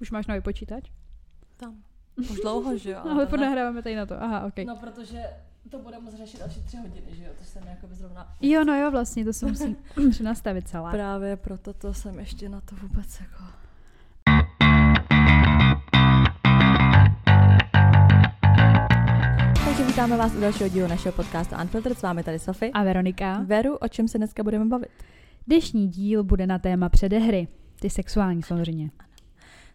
[0.00, 0.84] Už máš nový počítač?
[1.56, 1.76] Tam.
[2.16, 2.98] Už dlouho, že jo?
[3.02, 4.22] Ale, ale furt nahráváme tady na to.
[4.22, 4.56] Aha, ok.
[4.66, 5.22] No, protože
[5.70, 7.30] to budeme moc řešit asi tři hodiny, že jo?
[7.38, 8.36] To jsem jako zrovna...
[8.40, 9.76] Jo, no jo, vlastně, to se musí
[10.10, 10.90] přenastavit celá.
[10.90, 13.44] Právě proto to jsem ještě na to vůbec jako...
[19.64, 21.98] Takže vítáme vás u dalšího dílu našeho podcastu Unfiltered.
[21.98, 22.70] S vámi tady Sofie.
[22.72, 23.42] A Veronika.
[23.46, 24.90] Veru, o čem se dneska budeme bavit?
[25.46, 27.48] Dnešní díl bude na téma předehry.
[27.80, 28.90] Ty sexuální samozřejmě.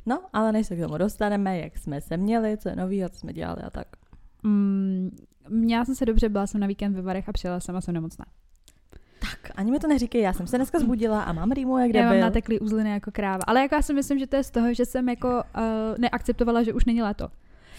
[0.06, 3.20] No, ale než se k tomu dostaneme, jak jsme se měli, co je nový, co
[3.20, 3.88] jsme dělali a tak.
[4.44, 5.18] Mm,
[5.50, 7.94] měla jsem se dobře, byla jsem na víkend ve Varech a přijela jsem a jsem
[7.94, 8.26] nemocná.
[9.20, 12.02] Tak, ani mi to neříkej, já jsem se dneska zbudila a mám rýmu, jak Já
[12.02, 12.12] byl.
[12.12, 13.44] mám nateklý uzliny jako kráva.
[13.48, 15.64] Ale jako já si myslím, že to je z toho, že jsem jako uh,
[15.98, 17.28] neakceptovala, že už není léto.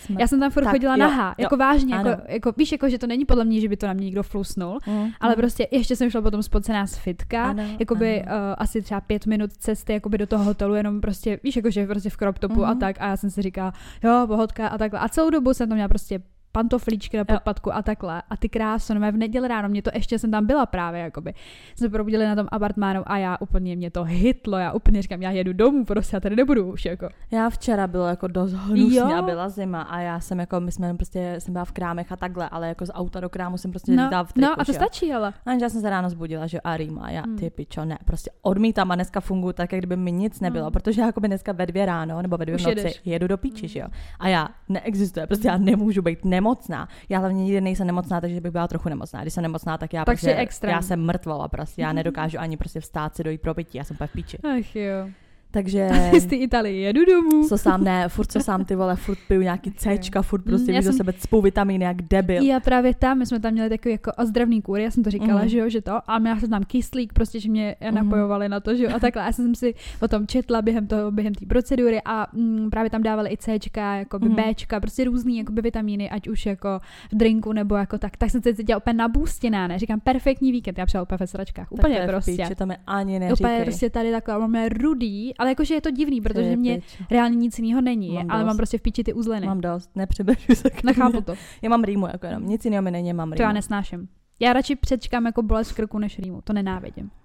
[0.06, 0.16] Jsme...
[0.20, 2.10] Já jsem tam furt Tak, chodila jo, nahá, jo, jako vážně, ano.
[2.10, 4.22] jako, jako, víš, jako, že to není podle mě, že by to na mě někdo
[4.22, 5.40] flusnul, Mm, ale mm.
[5.40, 8.36] prostě ještě jsem šla potom spocená z fitka, Ano, jakoby ano.
[8.36, 11.86] uh, asi třeba pět minut cesty jakoby do toho hotelu, jenom prostě, víš, jako, že
[11.86, 12.78] prostě v crop topu a Mhm.
[12.80, 13.72] tak a já jsem si říkala,
[14.04, 15.00] jo, pohodka a takhle.
[15.00, 16.20] A celou dobu jsem tam měla prostě
[16.56, 18.22] pantoflíčky na podpadku a takhle.
[18.30, 21.34] A ty krásno, no v neděli ráno, mě to ještě jsem tam byla právě, jakoby.
[21.76, 25.30] Jsme probudili na tom apartmánu a já úplně, mě to hitlo, já úplně říkám, já
[25.30, 27.08] jedu domů, prostě já tady nebudu už, jako.
[27.30, 30.94] Já včera bylo jako dost hnusně a byla zima a já jsem jako, my jsme
[30.94, 33.92] prostě, jsem byla v krámech a takhle, ale jako z auta do krámu jsem prostě
[33.92, 35.32] No, v triku, no a to že stačí, ale.
[35.46, 37.36] A já jsem se ráno zbudila, že a rýma, já, Hmm.
[37.38, 40.72] ty pičo, ne, prostě odmítám a dneska funguji tak, jak kdyby mi nic nebylo, Hmm.
[40.72, 43.00] protože jako by dneska ve dvě ráno nebo ve dvě Už v noci jedeš.
[43.04, 43.68] jedu do píči, Hmm.
[43.68, 43.86] že jo.
[44.20, 46.88] A já neexistuje, prostě já nemůžu být nemocná.
[47.08, 49.22] Já hlavně nikdy nejsem nemocná, takže bych byla trochu nemocná.
[49.22, 50.72] Když jsem nemocná, tak já Tak prostě, extrém.
[50.72, 53.94] já jsem mrtvola prostě, já nedokážu ani prostě vstát si dojít pro pití, já jsem
[53.96, 54.38] úplně v píči.
[54.38, 55.08] Ach jo.
[55.50, 55.88] Takže
[56.20, 57.48] Z té Italii jedu domů.
[57.48, 60.74] co sám ne, furt co sám ty vole, furt piju nějaký Cčka, furt prostě Mm,
[60.74, 62.42] já víš do jsem- sebe cpou vitamíny jak debil.
[62.42, 65.40] Já právě tam, my jsme tam měli takový jako ozdravný kůr, já jsem to říkala,
[65.40, 65.48] Mhm.
[65.48, 67.94] že jo, že to, a měla jsem tam kyslík, prostě, že mě Mhm.
[67.94, 69.22] napojovali na to, že jo, a takhle.
[69.22, 73.02] Já jsem si o tom četla během toho, během té procedury a mm, právě tam
[73.02, 74.36] dávali i Cčka, jako Mhm.
[74.36, 76.68] Bčka, prostě různý jako vitamíny, ať už jako
[77.12, 78.16] v drinku nebo jako tak.
[78.16, 79.78] Tak jsem se cítila úplně nabůstěná, ne?
[79.78, 82.32] Říkám, perfektní víkend, já přijela úplně ve sračkách, Tak úplně v prostě.
[82.36, 83.46] Píči, to mi ani neříkej.
[83.46, 86.80] Úplně prostě tady takhle, máme rudý, ale jakože je to divný, protože mě
[87.10, 88.46] reálně nic jiného není, Mám ale dost.
[88.46, 89.46] mám prostě v píči ty uzliny.
[89.46, 90.68] Mám dost, nepřeberu se.
[90.84, 91.34] Nechápu to.
[91.62, 93.54] Já mám rýmu, jako jenom, nic jiného mi není, mám To já rýmu.
[93.54, 94.08] nesnáším.
[94.40, 96.40] Já radši přečkám jako bolest v krku než rýmu.
[96.44, 97.10] To nenávidím.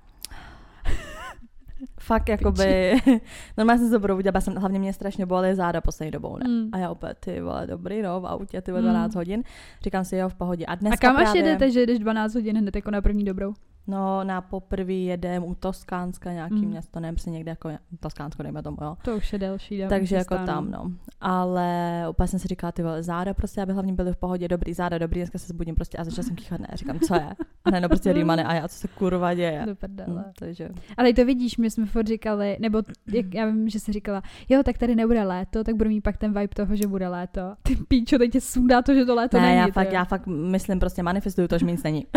[1.99, 2.93] Fakt, jakoby,
[3.57, 6.49] normálně jsem se probudila, já jsem, hlavně mě strašně bolely záda poslední dobou, ne?
[6.49, 6.69] Mm.
[6.71, 8.89] A já opět, ty vole, dobrý, no, v autě, ty vole, Mm.
[8.89, 9.43] 12 hodin.
[9.83, 10.65] Říkám si, jo, v pohodě.
[10.65, 13.23] A A dneska kam až právě, jedete, že jdeš 12 hodin hned jako na první
[13.23, 13.53] dobrou?
[13.87, 16.65] No, na poprvý jedem u Toskánska nějaký Mm.
[16.69, 17.69] město, nevím, prostě někde jako
[17.99, 18.97] Toskánsko, dejme tomu, jo.
[19.01, 19.77] To už je delší.
[19.79, 20.91] dám- Takže jako cesta, tam, no.
[21.21, 24.73] Ale úplně jsem si říkala, ty vole, záda prostě, aby hlavně byly v pohodě, dobrý,
[24.73, 27.29] záda, dobrý, dneska se zbudím prostě a začala jsem kýchat, ne, říkám, co je?
[27.65, 29.63] A ne, no prostě rýmane a já, co se kurva děje?
[29.65, 30.23] Do prdele.
[30.27, 32.81] Hm, takže, Ale to vidíš, my jsme furt říkali, nebo
[33.13, 36.17] jak, já vím, že jsi říkala, jo, tak tady nebude léto, tak budu mít pak
[36.17, 37.41] ten vibe toho, že bude léto.
[37.63, 39.57] Ty píčo, teď tě sundá to, že to léto ne, není.
[39.57, 39.93] já ty fakt, jo.
[39.93, 42.05] já fakt myslím, prostě manifestuju to, že mi nic není.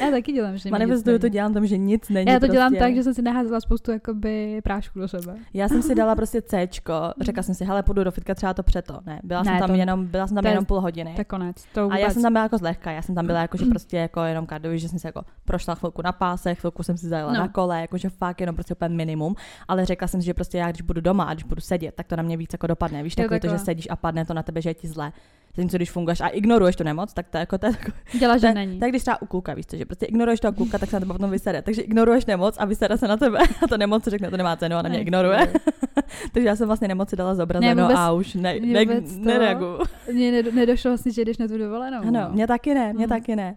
[0.00, 2.30] já taky dělám, že manifestuju to, dělám tam, že nic není.
[2.32, 2.84] Já to dělám prostě.
[2.84, 5.34] tak, že jsem si naházela spoustu jakoby prášku do sebe.
[5.54, 8.62] Já jsem si dala prostě Cčko, řekla jsem si, hele, půjdu do fitka třeba to
[8.62, 8.98] přeto.
[9.06, 11.14] Ne, byla Ne, jsem tam to- jenom, byla jsem tam jenom půl hodiny.
[11.16, 11.56] Tak konec.
[11.74, 12.00] To A vůbec...
[12.00, 14.46] já jsem tam byla jako zlehka, já jsem tam byla jako, že prostě jako jenom
[14.46, 17.38] kardio, že jsem si jako prošla chvilku na páse, chvilku jsem si zajela No.
[17.38, 19.34] na kole, jakože fakt jenom prostě úplně minimum,
[19.68, 22.06] ale řekla jsem si, že prostě já, když budu doma a když budu sedět, tak
[22.06, 23.02] to na mě víc jako dopadne.
[23.02, 25.12] Víš, takový to, že sedíš a padne to na tebe, že je ti zle.
[25.56, 28.38] Zatímco když funguješ a ignoruješ tu nemoc, tak to je jako to je jako, Dělá,
[28.38, 28.78] že to, není.
[28.80, 31.00] tak když třeba u kluka, víš co, že prostě ignoruješ toho kluka, tak se na
[31.00, 31.62] tebe potom vysere.
[31.62, 33.38] Takže ignoruješ nemoc a vysere se na tebe.
[33.64, 35.52] A ta nemoc řekne, to nemá cenu a na mě Ach, ignoruje.
[36.32, 39.78] Takže já jsem vlastně nemoci dala zobrazeno vůbec- a už ne, ne, to- nereaguju.
[40.12, 41.98] Mně nedo- nedošlo vlastně, že jdeš na tu dovolenou.
[41.98, 42.28] Ano, no.
[42.32, 43.08] mě taky ne, mě Mm.
[43.08, 43.56] taky ne.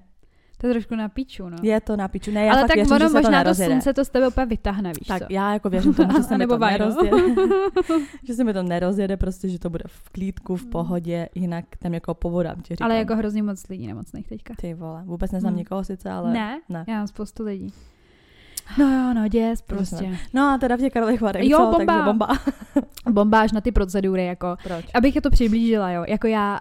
[0.66, 1.58] To je trošku na piču, no.
[1.62, 2.32] Je to na piču.
[2.32, 3.72] Ne, já Ale fakt tak věřím, ono že se to možná to nerozjede.
[3.72, 5.28] slunce to z tebe úplně vytáhne, víš tak co?
[5.30, 7.18] já jako věřím tomu, že se mi Nebo to nerozjede.
[8.24, 11.94] že se mi to nerozjede, prostě, že to bude v klídku, v pohodě, jinak tam
[11.94, 12.86] jako povodám ti říkám.
[12.86, 14.54] Ale jako hrozně moc lidí nemocných teďka.
[14.58, 15.58] Ty vole, vůbec neznám Hmm.
[15.58, 16.34] nikoho sice, ale...
[16.34, 16.60] Ne?
[16.70, 16.86] ne.
[16.88, 17.74] Já mám spoustu lidí.
[18.78, 20.18] No jo, no děs prostě.
[20.34, 21.78] No a teda v těch Karlových Varech, Jo, co?
[21.78, 21.94] bomba.
[21.94, 22.28] Takže bomba.
[23.10, 24.56] Bombáž na ty procedury, jako.
[24.64, 24.86] Proč?
[24.94, 26.06] Abych je to přiblížila, jo.
[26.08, 26.60] Jako já,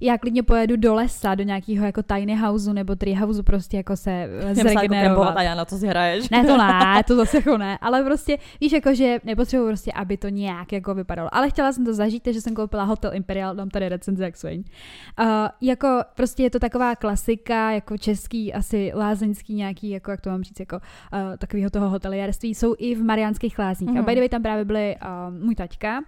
[0.00, 3.96] já klidně pojedu do lesa, do nějakého jako tiny houseu nebo tree houseu, prostě jako
[3.96, 5.36] se jako zregenerovat.
[5.36, 6.28] a já na to si hraješ.
[6.30, 10.16] Ne, to ne, to zase jako ne, ale prostě, víš, jako, že nepotřebuji prostě, aby
[10.16, 11.34] to nějak jako vypadalo.
[11.34, 14.34] Ale chtěla jsem to zažít, takže jsem koupila Hotel Imperial, dám tady recenzi, jak.
[14.44, 15.26] Uh,
[15.60, 20.42] jako prostě je to taková klasika, jako český, asi lázeňský nějaký, jako jak to mám
[20.42, 20.80] říct, jako
[21.12, 23.90] uh, takového toho hotelierství, jsou i v Mariánských lázních.
[23.90, 23.98] Mm-hmm.
[23.98, 24.04] A Mhm.
[24.06, 24.96] by the way, tam právě byly
[25.30, 26.00] uh, můj taťka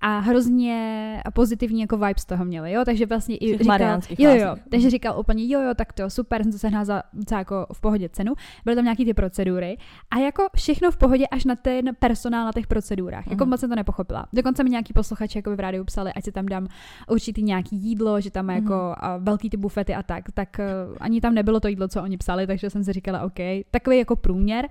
[0.00, 4.30] a hrozně pozitivní jako vibes z toho měli, jo, takže vlastně i říkal, mariánských jo,
[4.34, 4.64] jo, lázních.
[4.70, 7.80] takže říkal úplně, jo, jo, tak to super, jsem to sehnal za docela jako v
[7.80, 8.32] pohodě cenu,
[8.64, 9.76] byly tam nějaký ty procedury
[10.10, 13.50] a jako všechno v pohodě až na ten personál na těch procedurách, jako Mhm.
[13.50, 14.26] moc jsem to nepochopila.
[14.32, 16.66] Dokonce mi nějaký posluchači jako v rádiu psali, ať si tam dám
[17.10, 20.64] určitý nějaký jídlo, že tam má jako a velký ty bufety a tak, tak eh,
[21.00, 23.38] ani tam nebylo to jídlo, co oni psali, takže jsem si říkala, OK,
[23.70, 24.68] takový jako průměr.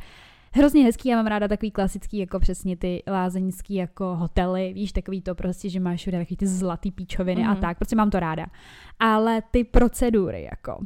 [0.58, 5.22] Hrozně hezký, já mám ráda takový klasický, jako přesně ty lázeňský jako hotely, víš, takový
[5.22, 7.50] to prostě, že máš všude takový ty zlatý píčoviny mm-hmm.
[7.50, 7.62] a Mhm.
[7.62, 8.46] tak, prostě mám to ráda.
[9.00, 10.78] Ale ty procedury, jako,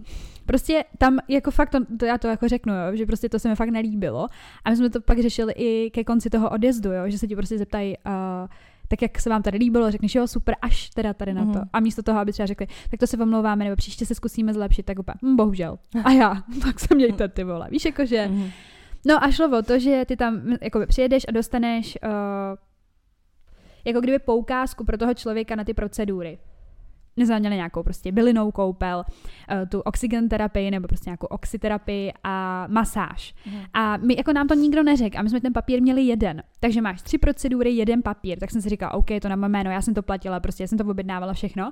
[0.46, 3.50] prostě tam jako fakt, to, to já to jako řeknu, jo, že prostě to se
[3.50, 4.28] mi fakt nelíbilo
[4.66, 7.36] a my jsme to pak řešili i ke konci toho odjezdu, jo, že se ti
[7.36, 8.14] prostě zeptají, uh,
[8.88, 11.50] tak jak se vám tady líbilo, řekneš, jo, super, až teda tady na to.
[11.60, 11.70] Mhm.
[11.74, 14.86] A místo toho, aby třeba řekli, tak to se omlouváme, nebo příště se zkusíme zlepšit,
[14.86, 15.78] tak úplně, hm, bohužel.
[16.04, 17.68] A já, tak se mějte ty vole.
[17.72, 18.50] Víš, jakože, Mhm.
[19.06, 22.10] No a šlo o to, že ty tam jakoby přijedeš a dostaneš uh,
[23.86, 26.40] jako kdyby poukázku pro toho člověka na ty procedury.
[27.20, 32.14] My jsme měli nějakou prostě bylinou koupel, uh, tu oxygen terapii nebo prostě nějakou oxyterapii
[32.24, 33.34] a masáž.
[33.46, 33.60] Mhm.
[33.74, 36.44] A my, jako nám to nikdo neřekl a my jsme ten papír měli jeden.
[36.60, 38.40] Takže máš tři procedury, jeden papír.
[38.40, 40.68] Tak jsem si říkala, OK, to na mé jméno, já jsem to platila, prostě já
[40.68, 41.72] jsem to objednávala všechno.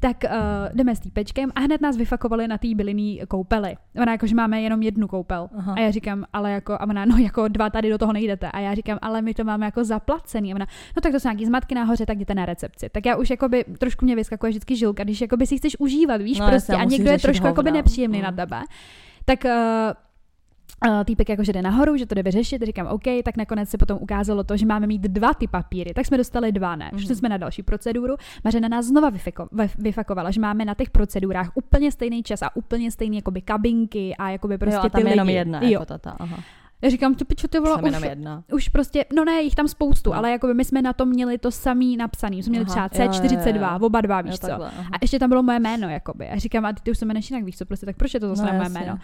[0.00, 0.30] Tak uh,
[0.76, 3.76] jdeme s týpečkem a hned nás vyfakovali na té bylinný koupeli.
[4.02, 5.48] Ona jako, že máme jenom jednu koupel.
[5.58, 5.74] Aha.
[5.74, 8.50] A já říkám, ale jako, a ona, no jako dva tady do toho nejdete.
[8.50, 10.52] A já říkám, ale my to máme jako zaplacený.
[10.52, 10.66] A ona,
[10.96, 12.88] no tak to jsou nějaký zmatky nahoře, tak jděte na recepci.
[12.88, 16.38] Tak já už jakoby trošku mě vyskakuje vždycky žilka, když jakoby si chceš užívat, víš,
[16.38, 16.72] No, prostě.
[16.72, 17.78] A někdo je trošku jakoby hovna.
[17.78, 18.24] nepříjemný Mm.
[18.24, 18.60] na tebe.
[19.24, 23.78] Tak uh, týpek jakože jde nahoru, že to jde vyřešit, říkám OK, tak nakonec se
[23.78, 26.90] potom ukázalo to, že máme mít dva ty papíry, tak jsme dostali dva, ne?
[26.92, 27.00] Mhm.
[27.02, 28.14] Šli jsme na další proceduru,
[28.44, 32.56] Mařena nás znova vyfiko, vyf- vyfakovala, že máme na těch procedurách úplně stejný čas a
[32.56, 35.36] úplně stejný jakoby kabinky a jakoby prostě jo, a tam ty je jenom lidi.
[35.38, 35.70] jedna, jo.
[35.70, 36.16] jako tata.
[36.18, 36.36] Aha.
[36.82, 38.44] Já říkám, ty pičo, ty vole, už, jenom jedna.
[38.52, 40.16] už prostě, no ne, jich tam spoustu, No.
[40.16, 43.12] ale jakoby my jsme na tom měli to samý napsaný, jsme měli Aha, třeba jo,
[43.14, 43.86] jo, C42, jo.
[43.86, 44.46] oba dva, víš Jo, co.
[44.46, 44.88] takhle, aha.
[44.92, 46.28] A ještě tam bylo moje jméno, jakoby.
[46.28, 48.20] A říkám, a ty, ty už se jmenuješ jinak, víš co, prostě, tak proč je
[48.20, 48.98] to zase No, na moje jméno?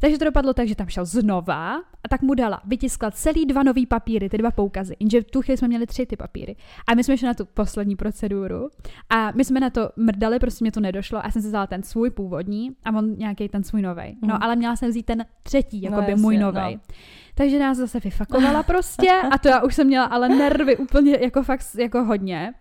[0.00, 3.62] Takže to dopadlo tak, že tam šel znova a tak mu dala, vytiskla celý dva
[3.62, 4.96] nový papíry, ty dva poukazy.
[5.00, 6.56] Jenže v tu chvíli jsme měli tři ty papíry.
[6.86, 8.68] A my jsme šli na tu poslední proceduru
[9.10, 11.66] a my jsme na to mrdali, prostě mě to nedošlo a já jsem si vzala
[11.66, 14.16] ten svůj původní a on nějaký ten svůj novej.
[14.22, 14.38] No Mhm.
[14.42, 16.46] ale měla jsem vzít ten třetí, No, jakoby jasně, můj no.
[16.46, 16.78] novej.
[17.34, 21.42] Takže nás zase vyfakovala prostě a to já už jsem měla ale nervy úplně jako
[21.42, 22.54] fakt jako hodně.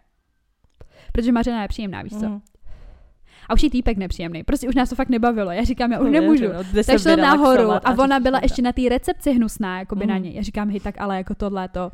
[1.11, 2.25] Protože Mařena je příjemná, víš co?
[2.29, 2.41] Mhm.
[3.50, 4.44] A už je týpek nepříjemný.
[4.44, 5.51] Prostě už nás to fakt nebavilo.
[5.51, 6.45] Já říkám, já už nemůžu.
[6.45, 10.13] Tak šla vyrelaxovat nahoru a ona byla ještě na té recepci hnusná, jako by na
[10.13, 10.24] Mhm.
[10.24, 10.33] něj.
[10.33, 11.92] Já říkám, hej, tak ale jako tohle to.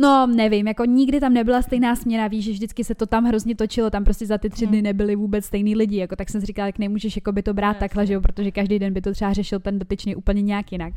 [0.00, 3.54] No, nevím, jako nikdy tam nebyla stejná směna, víš, že vždycky se to tam hrozně
[3.54, 4.72] točilo, tam prostě za ty tři Mhm.
[4.72, 7.54] dny nebyli vůbec stejný lidi, jako tak jsem si říkala, jak nemůžeš jako by to
[7.54, 10.42] brát No, takhle, že jo, protože každý den by to třeba řešil ten dotyčný úplně
[10.42, 10.92] nějak jinak.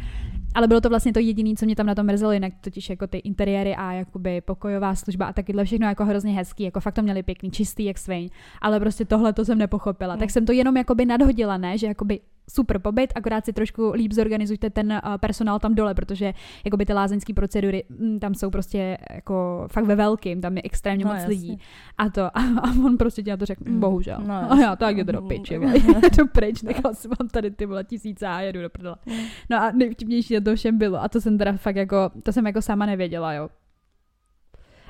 [0.55, 3.07] Ale bylo to vlastně to jediné, co mě tam na tom mrzelo, jinak totiž jako
[3.07, 7.01] ty interiéry a jakoby pokojová služba a takyhle všechno jako hrozně hezký, jako fakt to
[7.01, 8.29] měli pěkný, čistý jak sviň,
[8.61, 10.13] ale prostě tohle to jsem nepochopila.
[10.13, 10.19] Hmm.
[10.19, 12.19] Tak jsem to jenom jakoby nadhodila, ne, že jakoby
[12.49, 16.33] super pobyt, akorát si trošku líp zorganizujte ten uh, personál tam dole, protože
[16.65, 21.05] jakoby ty lázeňské procedury mm, tam jsou prostě jako fakt ve velkým, tam je extrémně
[21.05, 21.29] No, moc jasně.
[21.35, 21.59] lidí.
[21.97, 23.79] A to, a, a on prostě ti na to řekl, Mm.
[23.79, 24.17] bohužel.
[24.27, 25.27] No, a já, tak jdu do Mm.
[25.27, 25.73] piči, vole.
[26.17, 28.95] jdu pryč, nechal si mám tady ty vole tisíce a jedu do prdele.
[29.05, 29.13] Mm.
[29.49, 32.61] No a nejvtipnější to všem bylo, a to jsem teda fakt jako, to jsem jako
[32.61, 33.49] sama nevěděla, jo.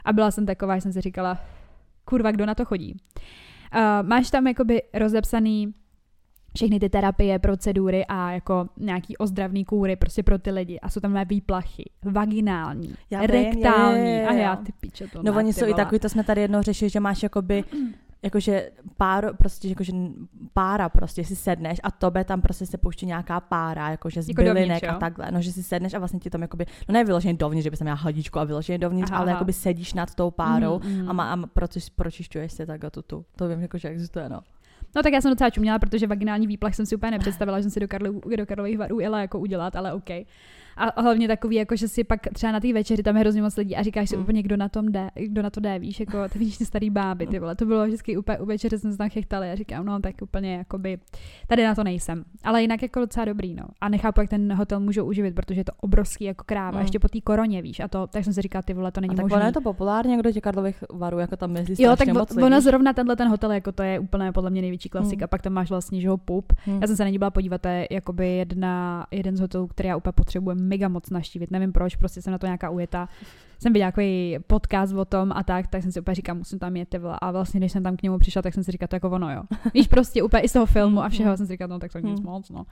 [0.05, 1.37] A byla jsem taková, že jsem si říkala,
[2.05, 2.95] kurva, kdo na to chodí.
[3.75, 5.73] Uh, máš tam jakoby rozepsaný
[6.55, 10.79] všechny ty terapie, procedury a jako nějaký ozdravný kůry prostě pro ty lidi.
[10.79, 14.11] A jsou tam výplachy, vaginální, Já vím, rektální.
[14.15, 14.39] jo, jo, A jo.
[14.39, 16.99] já ty piče to No oni jsou i takový, to jsme tady jednou řešili, že
[16.99, 17.63] máš jakoby
[18.23, 19.91] jakože pár, prostě jakože
[20.53, 24.41] pára prostě si sedneš a tobe tam prostě se pouští nějaká pára, jakože z Jako
[24.41, 24.91] bylinek dovnitř, jo?
[24.95, 27.63] a takhle, no že si sedneš a vlastně ti tam jakoby, no ne vyloženě dovnitř,
[27.63, 29.35] že bys tam měla hadičku a vyloženě dovnitř, Aha, ale aha.
[29.35, 31.09] jakoby sedíš nad tou párou Mm, mm.
[31.09, 34.39] a, má, a proč, pročišťuješ si takhle tu, tu, to vím, jakože existuje, no.
[34.95, 37.71] No tak já jsem docela čuměla, protože vaginální výplach jsem si úplně nepředstavila, že jsem
[37.71, 40.09] si do, Karlu, do Karlových varů jela jako udělat, ale OK.
[40.81, 43.57] A hlavně takový, jako že si pak třeba na té večeři tam je hrozně moc
[43.57, 44.21] lidí a říkáš si Mm.
[44.23, 46.89] úplně, kdo na tom jde, kdo na to jde, víš, jako ty vidíš ty starý
[46.89, 49.85] báby, ty vole, to bylo vždycky úplně u večeře jsme se tam chechtali a říkám,
[49.85, 50.97] no tak úplně jakoby,
[51.47, 52.23] tady na to nejsem.
[52.43, 53.63] Ale jinak jako docela dobrý, no.
[53.81, 56.81] A nechápu, jak ten hotel můžou uživit, protože je to obrovský jako kráva, Mm.
[56.81, 59.13] ještě po té koroně, víš, a to, tak jsem si říkala, ty vole, to není
[59.13, 59.35] A tak možný.
[59.35, 62.61] ono je to populárně, kdo těch Karlových varů, jako tam myslí Jo, tak moc ono
[62.61, 65.25] zrovna tenhle ten hotel, jako to je úplně podle mě největší klasika.
[65.25, 65.29] Hmm.
[65.29, 66.53] Pak tam máš vlastně, že ho pup.
[66.67, 66.77] Hm.
[66.81, 69.89] Já jsem se na ní byla podívat, to je jakoby jedna, jeden z hotelů, který
[69.89, 71.51] já úplně potřebuji mega moc naštívit.
[71.51, 73.09] Nevím proč, prostě jsem na to nějaká ujeta.
[73.59, 76.75] Jsem viděla nějaký podcast o tom a tak, tak jsem si úplně říkala, musím tam
[76.75, 77.17] jet, ty vole.
[77.21, 79.33] A vlastně, když jsem tam k němu přišla, tak jsem si říkala, to jako ono,
[79.33, 79.43] jo.
[79.73, 81.37] Víš, prostě úplně i z toho filmu a všeho Hmm.
[81.37, 82.29] jsem si říkala, no tak to nic Hmm.
[82.29, 82.65] moc, no.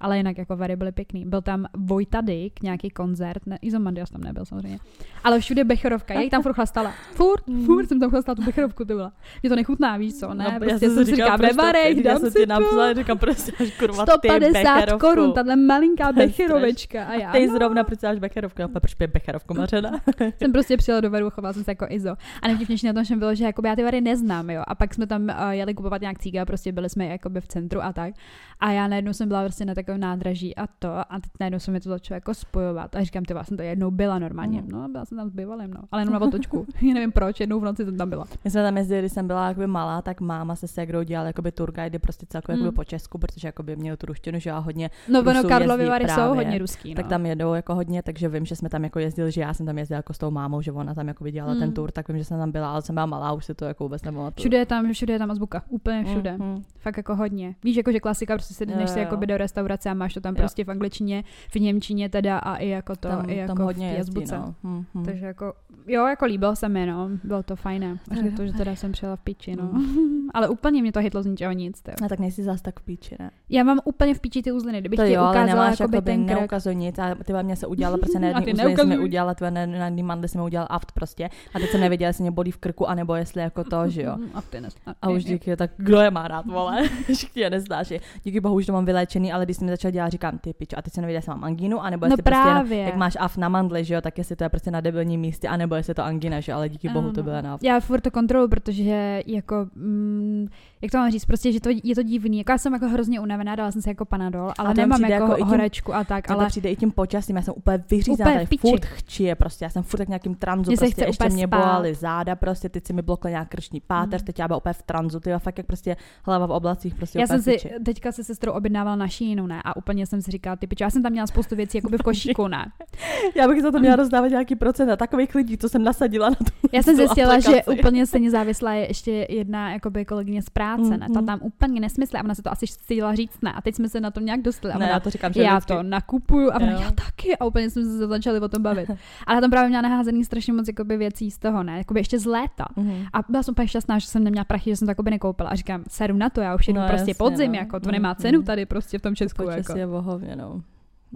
[0.00, 1.24] Ale jinak jako Vary byly pěkný.
[1.24, 4.78] Byl tam Vojta Dyk, nějaký koncert, ne, Izomandias tam nebyl samozřejmě.
[5.24, 6.92] Ale všude Becherovka, já ji tam furt chlastala.
[7.12, 9.12] Furt, furt jsem tam chlastala tu Becherovku, ty byla.
[9.42, 10.44] Mě to nechutná, víš co, ne?
[10.52, 12.04] já prostě jsem jsem si říkala, to nevarej, teď?
[12.04, 12.46] dám Já jsem si to.
[12.46, 15.06] napsala, říkám, prostě až kurva ty 150 Becherovku.
[15.06, 17.04] korun, tahle malinká Becherovečka.
[17.04, 17.52] A já, Ty no.
[17.52, 19.90] zrovna proč máš Becherovku, no, proč je Becherovku mařena?
[20.38, 22.16] jsem prostě přijela do Varu, chovala jsem se jako Izo.
[22.42, 24.62] A nejvtipnější na tom všem bylo, že jakoby já ty Vary neznám, jo.
[24.66, 27.82] A pak jsme tam uh, jeli kupovat nějak cíga, prostě byli jsme jakoby v centru
[27.82, 28.14] a tak.
[28.60, 30.88] A já najednou jsem byla prostě na takovém nádraží a to.
[30.88, 32.96] A teď najednou se mi to začalo jako spojovat.
[32.96, 34.62] A říkám, ty jsem tady jednou byla normálně.
[34.62, 34.68] Mm.
[34.72, 35.80] No, byla jsem tam s bývalým, no.
[35.92, 36.66] Ale jenom na otočku.
[36.82, 38.24] Já nevím proč, jednou v noci jsem tam byla.
[38.44, 41.52] My jsme tam jezdili, když jsem byla jakoby malá, tak máma se segrou dělala jakoby
[41.52, 42.72] tour guide prostě celkově Mm.
[42.72, 46.34] po Česku, protože jakoby měl tu ruštinu, že já hodně, No, ono Karlovy Vary jsou
[46.34, 46.96] hodně ruský, no.
[46.96, 49.66] tak tam jedou jako hodně, takže vím, že jsme tam jako jezdili, že já jsem
[49.66, 51.60] tam jezdila jako s tou mámou, že ona tam jakoby dělala Mm.
[51.60, 53.64] ten tour, tak vím, že jsem tam byla, ale jsem byla malá, už si to
[53.64, 54.42] jako vůbec nepamatuju.
[54.42, 55.62] Všude je tam, všude je tam azbuka.
[55.68, 56.32] Úplně všude.
[56.38, 56.62] Mm.
[56.78, 57.54] Fakt jako hodně.
[57.64, 59.16] Víš, jako že klasika, prostě si Jo, jdeš si jo.
[59.26, 60.38] do restaurace a máš to tam Jo.
[60.38, 63.60] prostě v angličtině, v němčině teda a i jako to, tam, i jako tam v
[63.60, 64.38] hodně té jezdí, azbuce.
[64.38, 64.54] no.
[64.62, 65.04] Mm, mm.
[65.04, 65.52] Takže jako,
[65.86, 67.98] jo, jako líbilo se mi, no, bylo to fajné.
[68.10, 69.64] Až Tak to, že teda jsem přijela v piči, no.
[69.72, 70.28] Mm.
[70.34, 71.94] ale úplně mě to hitlo z ničeho nic, tyjo.
[72.04, 73.30] A tak nejsi zas tak v píči, ne?
[73.48, 75.96] Já mám úplně v piči ty uzliny, kdybych to ti jo, ale ukázala nemáš jakoby
[75.96, 76.38] jakoby ten krk.
[76.38, 79.04] neukazuj nic a ty mě se udělala prostě na jedný uzliny jsem neukazuj.
[79.04, 82.06] udělala, tvé na, na jedný mandli jsem mi udělal aft prostě a teď jsem nevěděla,
[82.06, 84.16] jestli mě bolí v krku, anebo jestli jako to, že jo.
[84.34, 84.62] A ty.
[85.02, 86.88] A už díky, tak kdo je má rád, vole?
[87.14, 88.00] Všichni je.
[88.22, 90.82] Díky bohu už to mám vyléčený, ale když jsem začal dělat, říkám, ty pičo, a
[90.82, 92.78] teď jsem nevěděla, jestli mám angínu, anebo No jestli prostě, právě.
[92.82, 95.48] jak máš af na mandli, že jo, tak jestli to je prostě na debilním místě,
[95.48, 97.22] anebo jestli je to angina, že jo, ale díky bohu to Ano.
[97.30, 100.46] bylo na Já furt to kontrolu, protože jako, mm,
[100.82, 102.38] jak to mám říct, prostě, že to, je to divný.
[102.38, 105.24] Jako já jsem jako hrozně unavená, dala jsem si jako panadol, ale mi nemám jako,
[105.24, 108.30] jako tím- horečku a tak, Ale to přijde i tím počasím, já jsem úplně vyřízená,
[108.30, 111.08] Úplně tady furt chčije prostě, já jsem furt tak nějakým tranzu, Mně se prostě chce
[111.08, 114.26] ještě úplně mě bolely záda, prostě teď si mi blokl nějak krční páteř, Mm.
[114.26, 117.26] teď já byla úplně v tranzu, ty fakt jak prostě hlava v oblacích, prostě já
[117.26, 119.62] jsem si teďka se sestrou objednávala na šínu, ne?
[119.64, 122.02] A úplně jsem si říkala, ty pičo, já jsem tam měla spoustu věcí jakoby v
[122.10, 122.64] košíku, ne?
[123.34, 126.34] Já bych za to měla rozdávat nějaký procent a takových lidí, co jsem nasadila na
[126.36, 130.90] tu Já jsem zjistila, že úplně stejně závislá je ještě jedna jakoby kolegyně z práce,
[130.96, 131.06] ne?
[131.14, 131.26] Ta Mhm.
[131.26, 133.52] tam úplně nesmysl a ona se to asi chtěla říct, ne?
[133.52, 134.74] A teď jsme se na tom nějak dostali.
[134.74, 135.72] A Ne, ona, já to říkám, že já vždycky.
[135.72, 136.78] to nakupuju a ona, Jo.
[136.82, 138.90] já taky a úplně jsme se začali o tom bavit.
[139.26, 141.78] Ale tam právě měla naházený strašně moc jakoby věcí z toho, ne?
[141.78, 142.64] Jakoby ještě z léta.
[142.76, 143.04] Mhm.
[143.12, 145.48] A byla jsem úplně šťastná, že jsem neměla prachy, že jsem to jakoby nekoupila.
[145.50, 147.58] A říkám, seru na to, já už jedu No, prostě jasně, podzim, no.
[147.58, 148.44] jako to Mm, nemá cenu mm.
[148.44, 149.43] tady prostě v tom Česku.
[149.44, 149.78] Počasí Jako.
[149.78, 150.62] je vohově, no.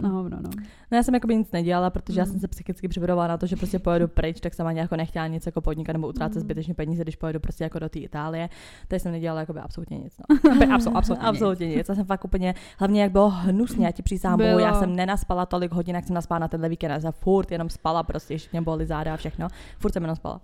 [0.01, 0.49] No, no, no.
[0.91, 2.31] No já jsem jakoby nic nedělala, protože já Mm.
[2.31, 5.27] jsem se psychicky připravovala na to, že prostě pojedu pryč, tak jsem ani jako nechtěla
[5.27, 6.41] nic jako podnikat nebo utrácet Mm.
[6.41, 8.49] zbytečně peníze, když pojedu prostě jako do té Itálie.
[8.87, 10.13] Tady jsem nedělala jakoby absolutně nic.
[10.29, 10.35] No.
[10.75, 11.27] Absol, absolutně.
[11.27, 11.89] absolutně nic.
[11.89, 14.59] Já jsem fakt úplně, hlavně jak bylo hnusně, já ti přísahám bohu, Bylo.
[14.59, 17.69] já jsem nenaspala tolik hodin, jak jsem naspala na tenhle víkend, já jsem furt jenom
[17.69, 19.47] spala, prostě, že mě boli záda a všechno.
[19.79, 20.41] Furt jsem jenom spala.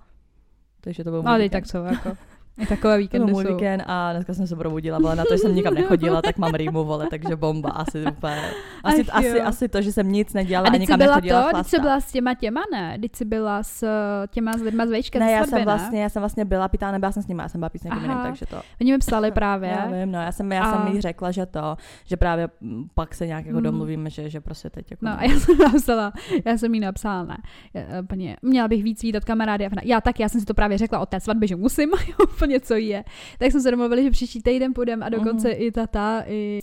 [0.82, 2.10] Takže to byl můj Ale tak jsou, jako.
[2.57, 3.53] I takové To byl víkendy můj jsou.
[3.53, 6.53] víkend a dneska jsem se probudila, ale na to, že jsem nikam nechodila, tak mám
[6.53, 8.41] rýmu, vole, takže bomba, asi úplně.
[8.83, 9.43] Asi, Ach asi, jo.
[9.45, 12.00] asi to, že jsem nic nedělala A a, nikam byla nechodila to, teď jsi byla
[12.00, 12.97] s těma těma, ne?
[13.01, 15.65] Teď jsi byla s eh, těma s lidma z vejška Ne, já svatby, jsem ne?
[15.65, 17.83] vlastně, já jsem vlastně byla pitá, nebyla jsem s nimi, já jsem byla pít s
[17.83, 18.62] někým jiným, takže to.
[18.81, 19.69] Oni mi psali právě.
[19.69, 22.88] Já vím, no, já jsem, já A- jsem jí řekla, že to, že právě mm,
[22.93, 23.63] pak se nějak jako Hmm.
[23.63, 25.05] domluvíme, že, že prostě teď jako...
[25.05, 26.13] No a já jsem napsala,
[26.45, 27.38] já jsem jí napsala, ne,
[27.74, 31.00] Já, úplně, měla bych víc výdat kamarády já tak, já jsem si to právě řekla
[31.00, 31.89] o té svatbě, že musím,
[32.45, 33.03] úplně co je.
[33.39, 35.57] Tak jsme se domluvili, že příští týden půjdeme a dokonce Mhm.
[35.61, 36.59] i tata, i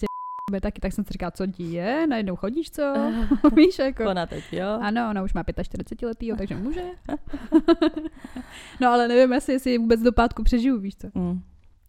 [0.60, 2.94] taky, tak jsem si říkala, co ti je, najednou chodíš, co?
[3.56, 4.04] Víš, jako.
[4.10, 4.66] Ona teď, jo.
[4.80, 6.82] Ano, ona už má 45 letýho, takže může.
[8.80, 11.08] no ale nevím, jestli, jestli vůbec do pátku přežiju, víš co.
[11.14, 11.42] Mm.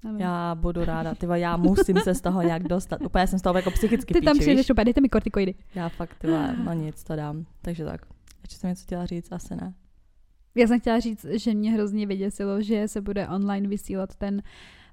[0.03, 0.19] Nevím.
[0.19, 3.01] Já budu ráda, ty já musím se z toho nějak dostat.
[3.01, 4.69] Úplně jsem z toho jako psychicky Ty tam píči, přijdeš, víš?
[4.71, 5.55] úplně, dejte mi kortikoidy.
[5.75, 7.45] Já fakt, ty vole, no nic, to dám.
[7.62, 8.01] Takže tak.
[8.41, 9.73] Ještě jsem něco chtěla říct, asi ne.
[10.55, 14.41] Já jsem chtěla říct, že mě hrozně vyděsilo, že se bude online vysílat ten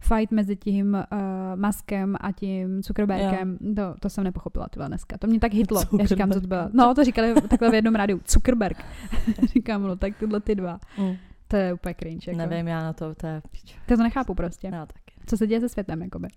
[0.01, 1.19] fight mezi tím uh,
[1.55, 3.59] Maskem a tím Zuckerbergem.
[3.77, 5.19] To, to jsem nepochopila tyhle dneska.
[5.19, 5.83] To mě tak hitlo.
[5.99, 6.69] Já říkám, co to bylo.
[6.73, 8.21] No, to říkali takhle v jednom rádiu.
[8.29, 8.85] Zuckerberg.
[9.55, 10.81] říkám, no tak tyhle ty dva.
[10.99, 11.15] Mm.
[11.49, 12.31] To je úplně cringe.
[12.31, 12.39] Jako.
[12.39, 13.43] Nevím, já na to, to je.
[13.87, 14.71] To to nechápu prostě.
[14.71, 15.21] No, taky.
[15.27, 16.29] Co se děje se světem, jakoby.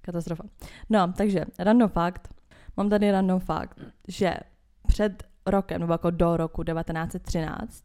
[0.00, 0.44] Katastrofa.
[0.90, 2.34] No, takže random fakt.
[2.76, 4.34] Mám tady random fakt, že
[4.86, 7.84] před rokem, nebo jako do roku 1913,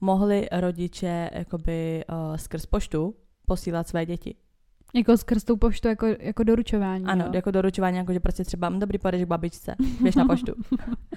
[0.00, 3.14] mohli rodiče jakoby uh, skrz poštu
[3.46, 4.34] posílat své děti.
[4.94, 7.04] Jako skrz tou poštu, jako, jako doručování.
[7.04, 7.30] Ano, jo.
[7.34, 10.52] jako doručování, jako že prostě třeba, "Hm, dobrý, pojedeš k babičce, běž na poštu.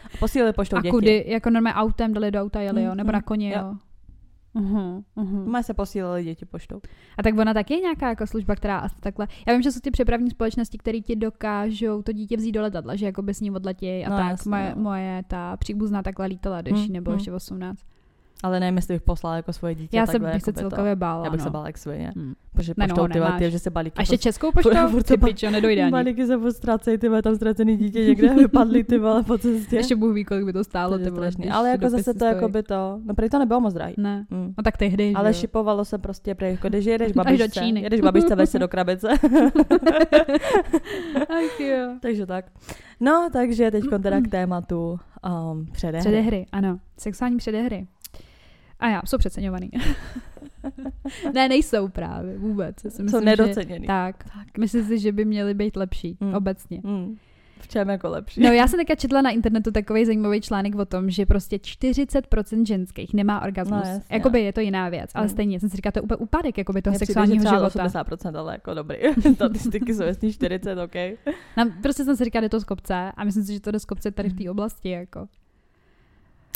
[0.06, 0.92] A posílali poštou A děti.
[0.92, 1.24] kudy?
[1.28, 2.92] Jako normálně autem dali do auta, jeli, jo?
[2.92, 3.60] Mm, Nebo mm, na koni, jo.
[3.60, 3.76] jo?
[4.54, 5.52] Uhum, uhum.
[5.52, 6.82] Má se posílali děti poštou.
[7.18, 9.28] A tak ona taky je nějaká jako služba, která asi takhle.
[9.48, 12.96] Já vím, že jsou ty přepravní společnosti, které ti dokážou to dítě vzít do letadla,
[12.96, 14.30] že jako by s ním odletí a No, tak.
[14.30, 14.82] jasně, moje, no.
[14.82, 17.18] moje ta příbuzná takhle lítala, když Hmm, nebylo hmm.
[17.20, 17.80] ještě 18.
[18.44, 19.98] Ale nevím, jestli bych poslala jako svoje dítě.
[19.98, 20.70] Já se takhle, bych se jakoby to.
[20.70, 21.26] celkově bála.
[21.26, 21.44] Já bych no.
[21.44, 22.14] se bála jak svině.
[22.16, 22.34] Hmm.
[22.54, 23.40] Protože Ne, no, poštou ty, nemáš.
[23.40, 25.02] ty, že se balíky A ještě furt- českou poštou?
[25.04, 25.92] Ty pičo, nedojde ani.
[25.92, 26.54] Balíky se furt
[27.00, 29.76] ty tam ztracený dítě někde vypadly, ty vole, po cestě.
[29.76, 30.98] Ještě Bůh ví, kolik by to stálo.
[30.98, 33.94] Ty vole, Ale jako zase to jako by to, no prý to nebylo moc drahý.
[33.98, 34.26] Ne.
[34.30, 34.54] Mm.
[34.58, 37.82] No tak tehdy, Ale šipovalo se prostě, prý, jako když jedeš babičce, Číny.
[37.82, 39.08] jedeš babičce, veš se do krabice.
[42.02, 42.46] Takže tak.
[43.00, 45.00] No, takže teď teda k tématu
[45.52, 46.00] um, předehry.
[46.00, 46.80] Předehry, ano.
[46.98, 47.88] Sexuální předehry.
[48.80, 49.70] A já, jsou přeceňovaný.
[51.34, 52.76] ne, nejsou právě, vůbec.
[52.84, 53.84] Já si Jsou myslím, nedoceněný.
[53.84, 54.16] Že, tak.
[54.58, 56.34] Myslím si, že by měly být lepší, Mm.
[56.34, 56.82] obecně.
[56.84, 57.16] Mm.
[57.62, 58.42] V čem jako lepší?
[58.42, 62.66] No já jsem teďka četla na internetu takový zajímavý článek o tom, že prostě 40%
[62.66, 63.82] ženských nemá orgasmus.
[63.84, 64.16] No, jasně.
[64.16, 65.30] Jakoby je to jiná věc, ale Mm.
[65.30, 67.84] stejně jsem si říkala, to je úplně úpadek jakoby toho přijde, sexuálního třeba života.
[67.84, 68.98] 80%, ale jako dobrý.
[69.36, 70.96] Statistiky jsou jasný 40, OK.
[71.58, 73.80] Nám, prostě jsem si říkala, jde to z kopce a myslím si, že to jde
[73.80, 74.90] z kopce tady v té oblasti.
[74.90, 75.28] Jako.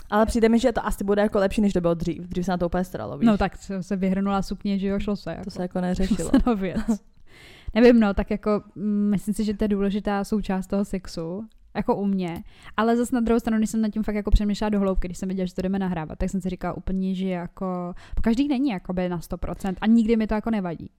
[0.10, 2.22] Ale přijde mi, že to asi bude jako lepší, než to bylo dřív.
[2.22, 3.28] Dřív se na to úplně staralo, víš?
[3.28, 5.32] No tak se vyhrnula sukně, že jo, šlo se.
[5.32, 5.44] Jako.
[5.44, 6.30] To se jako neřešilo.
[6.30, 6.82] se na věc.
[7.74, 11.96] Nevím, no, tak jako mm, myslím si, že to je důležitá součást toho sexu, jako
[11.96, 12.44] u mě.
[12.78, 15.18] Ale zase na druhou stranu, když jsem nad tím fakt jako přemýšlela do hloubky, když
[15.18, 18.48] jsem viděla, že to jdeme nahrávat, tak jsem si říkala úplně, že jako, po každý
[18.48, 20.90] není jakoby na 100% a nikdy mi to jako nevadí.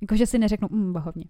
[0.00, 1.24] Jakože si neřeknu, mm, bohovně.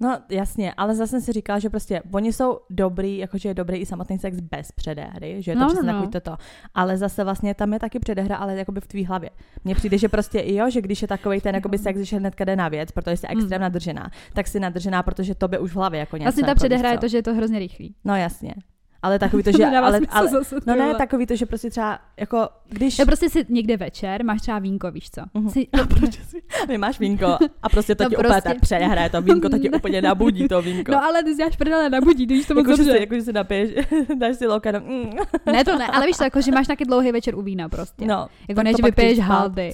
[0.00, 3.78] No jasně, ale zase jsem si říkala, že prostě oni jsou dobrý, jakože je dobrý
[3.78, 5.92] i samotný sex bez předehry, že je to No, no, přesně no.
[5.92, 6.36] takový toto.
[6.74, 9.30] Ale zase vlastně tam je taky předehra, ale jakoby v tvý hlavě.
[9.64, 12.44] Mně přijde, že prostě i jo, že když je takový ten jakoby sex, že hnedka
[12.44, 13.38] jde na věc, protože jsi Mm.
[13.38, 16.24] extrém nadržená, tak si nadržená, protože tobě už v hlavě jako něco.
[16.24, 17.94] Vlastně ta jako, předehra je to, že je to hrozně rychlý.
[18.04, 18.54] No jasně.
[19.02, 19.66] Ale takový to, že...
[19.76, 20.30] Ale, ale,
[20.66, 22.96] no ne, takový to, že prostě třeba, jako, když...
[22.96, 25.20] To prostě si někde večer máš třeba vínko, víš co?
[25.34, 25.50] Mhm.
[25.50, 27.26] Si, A protože si, ty máš vínko
[27.62, 30.48] a prostě to No ti úplně prostě- ta předehra, to vínko, to ti úplně nabudí
[30.48, 30.92] to vínko.
[30.92, 33.00] no ale ty si dáš prdele na budí, když to moc jako, že si, dobře.
[33.00, 33.70] jako, že si napiješ,
[34.18, 35.10] dáš si loka, no, mm.
[35.52, 38.06] Ne, to ne, ale víš to, jako, že máš taky dlouhý večer u vína prostě.
[38.06, 38.26] no.
[38.48, 39.72] jako to pak vypiješ haldy.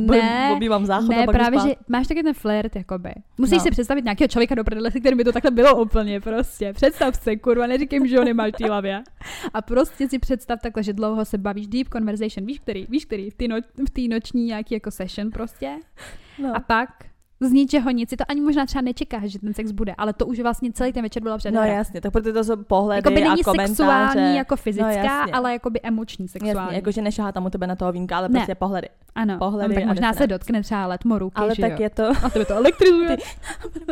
[0.00, 3.10] Ne, Obývám záchod a Ne, právě, že máš taky ten flirt, jakoby.
[3.38, 3.62] Musíš No.
[3.64, 6.72] si představit nějakého člověka do prdele, se kterým by to takhle bylo úplně, prostě.
[6.72, 9.02] Představ se, kurva, neříkej, že ho nemáš hlavě.
[9.54, 13.30] A prostě si představ takhle, že dlouho se bavíš, deep conversation, víš který, víš který,
[13.30, 13.56] v té no,
[13.88, 15.78] v té noční nějaký jako session prostě.
[16.38, 16.56] No.
[16.56, 17.11] A pak
[17.46, 20.26] z ničeho nic, si to ani možná třeba nečekáš, že ten sex bude, ale to
[20.26, 23.22] už vlastně celý ten večer bylo před No jasně, tak protože to jsou pohledy Jakoby
[23.24, 23.74] a není komentáře.
[23.76, 25.32] sexuální jako fyzická, jasně.
[25.32, 26.58] ale jakoby emoční sexuální.
[26.58, 28.38] Jasně, jakože nešahá tam u tebe na toho vínka, ale Ne.
[28.38, 28.88] prostě pohledy.
[29.14, 31.76] ano, pohledy no, tak a možná se dotkne třeba letmo ruky, Ale že tak jo?
[31.80, 33.16] je to, A tebe to elektrizuje.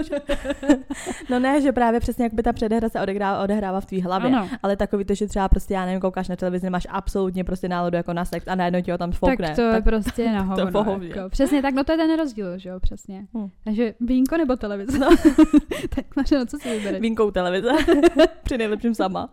[1.30, 4.28] no ne, že právě přesně jak by ta předehra se odehrává, odehrává v tvý hlavě.
[4.30, 4.48] Ano.
[4.62, 7.96] Ale takový to, že třeba prostě, já nevím, koukáš na televizi, nemáš absolutně prostě náladu
[7.96, 9.46] jako na sex a najednou ti ho tam foukne.
[9.46, 10.98] Tak to je prostě na to je hovno.
[11.02, 11.28] jako.
[11.30, 13.26] Přesně tak, no to je ten rozdíl, že jo, přesně.
[13.40, 13.50] Hm.
[13.64, 14.98] Takže vínko nebo televize?
[14.98, 15.08] No.
[15.94, 17.00] tak máš, no co si vybereš?
[17.00, 17.70] Vínkou televize.
[18.42, 19.30] Při nejlepším sama.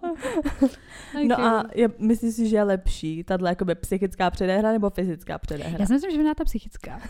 [1.28, 5.78] No a je, myslíš si, že je lepší tato jakoby psychická předehra nebo fyzická předehra?
[5.80, 7.02] Já si myslím, že ta psychická.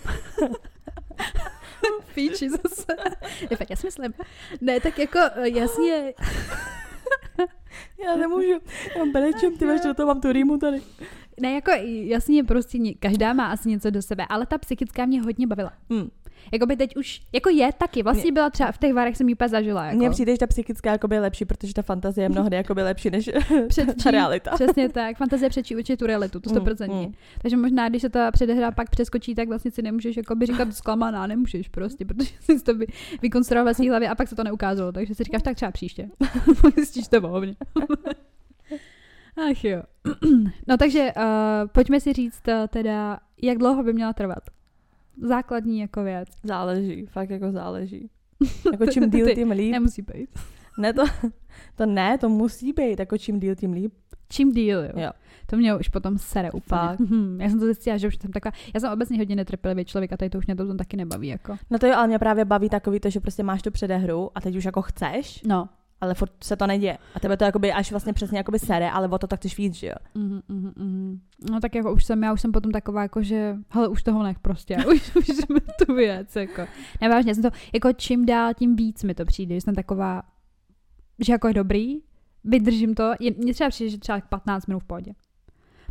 [2.15, 2.85] Píči zase.
[3.49, 4.13] Je fakt, já si myslím.
[4.61, 6.13] Ne, tak jako eh, jasně,
[8.03, 8.59] Já nemůžu,
[8.97, 10.81] já brečím, ty máš do toho, mám tu rýmu tady.
[11.41, 15.47] ne, jako jasně prostě každá má asi něco do sebe, ale ta psychická mě hodně
[15.47, 15.73] bavila.
[15.93, 16.09] Hm.
[16.53, 19.49] Jakoby teď už, jako je taky, vlastně byla třeba v těch varech jsem ji úplně
[19.49, 19.85] zažila.
[19.85, 19.97] Jako.
[19.97, 23.09] Mně přijde, že ta psychická jakoby je lepší, protože ta fantazie je mnohdy jakoby lepší
[23.09, 23.29] než
[23.67, 24.51] Předčí, ta realita.
[24.51, 27.07] Přesně tak, fantazie přečí určitě tu realitu, to Mm, 100%.
[27.07, 27.13] mm.
[27.41, 31.27] Takže možná, když se ta předehra pak přeskočí, tak vlastně si nemůžeš jakoby říkat zklamaná,
[31.27, 32.85] nemůžeš prostě, protože jsi to vy,
[33.21, 36.09] vykonstruoval ve hlavě a pak se to neukázalo, takže si říkáš, tak třeba příště.
[36.75, 37.55] Zjistíš to bohovně.
[39.51, 39.81] Ach jo.
[40.67, 41.23] no takže uh,
[41.71, 44.39] pojďme si říct uh, teda, jak dlouho by měla trvat.
[45.21, 46.29] Základní jako věc.
[46.43, 48.09] Záleží, fakt jako záleží.
[48.71, 49.71] Jako čím díl, tím líp.
[49.71, 50.29] Nemusí být.
[50.79, 51.03] Ne to,
[51.75, 53.93] to ne, to musí být, jako čím díl, tím líp.
[54.29, 54.91] Čím díl, jo.
[54.95, 55.11] Jo.
[55.45, 56.79] To mě už potom sere úplně.
[56.79, 56.99] Fakt.
[56.99, 60.13] Mhm, Já jsem to zjistila, že už jsem taková, já jsem obecně hodně netrpělivý člověk
[60.13, 61.27] a tady to už mě to taky nebaví.
[61.27, 61.57] Jako.
[61.69, 64.41] No to jo, ale mě právě baví takový to, že prostě máš tu předehru a
[64.41, 65.69] teď už jako chceš, No.
[66.01, 66.97] Ale furt se to neděje.
[67.15, 69.73] A tebe to jakoby až vlastně přesně jakoby sere, ale o to tak chceš víc,
[69.73, 69.95] že jo?
[70.15, 71.19] Mhm, mhm, mhm.
[71.51, 74.23] No tak jako už jsem, já už jsem potom taková jako, že hele, už toho
[74.23, 76.61] nech prostě, už, už jsme tu věc, jako.
[77.01, 80.23] Nevážně, jsem to, jako čím dál, tím víc mi to přijde, že jsem taková,
[81.25, 81.95] že jako je dobrý,
[82.43, 85.13] vydržím to, je, mně třeba přijde, že třeba 15 minut v pohodě.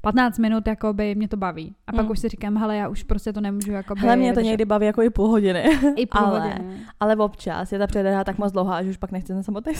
[0.06, 1.74] 15 minut, jako by mě to baví.
[1.86, 2.10] A pak Mm.
[2.10, 4.86] už si říkám, hele, já už prostě to nemůžu, jako Hele, mě to někdy baví
[4.86, 5.64] jako i půl hodiny.
[5.96, 6.64] I půl ale- hodiny.
[7.00, 9.72] Ale občas je ta předehra tak moc dlouhá, že už pak nechci na samotný.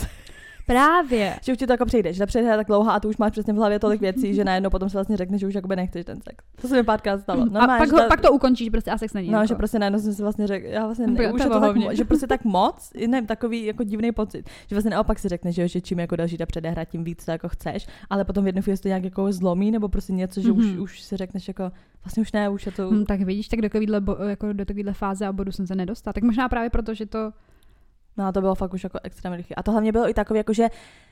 [0.66, 1.34] Právě.
[1.42, 3.52] Že už ti to jako přijde, že je tak dlouhá a ty už máš přesně
[3.52, 6.16] v hlavě tolik věcí, že najednou potom si vlastně řekneš, že už jakoby nechceš ten
[6.20, 6.36] sex.
[6.60, 7.42] To se mi párkrát stalo.
[7.42, 9.30] a Normálně, pak, ho, ta- pak to ukončíš prostě a sex není.
[9.30, 9.46] No, jako.
[9.48, 11.90] že prostě najednou jsem si vlastně řekl, já vlastně ne, už je to tak, mo-
[11.94, 15.62] že prostě tak moc, nevím, takový jako divný pocit, že vlastně naopak si řekneš, že,
[15.62, 18.46] jo, že čím jako další ta předehra, tím víc to jako chceš, ale potom v
[18.46, 20.82] jednu chvíli se to nějak jako zlomí, nebo prostě něco, že už, Mhm.
[20.82, 21.72] už si řekneš jako,
[22.04, 24.64] vlastně už ne, už je to, Hm, tak vidíš, tak do takovýhle, bo, jako do
[24.64, 26.12] takovýhle fáze a bodu jsem se nedostal.
[26.12, 27.32] Tak možná právě proto, že to...
[28.16, 29.54] no a to bylo fakt už jako extrémně rychle.
[29.54, 30.68] A to hlavně bylo i takový, jako že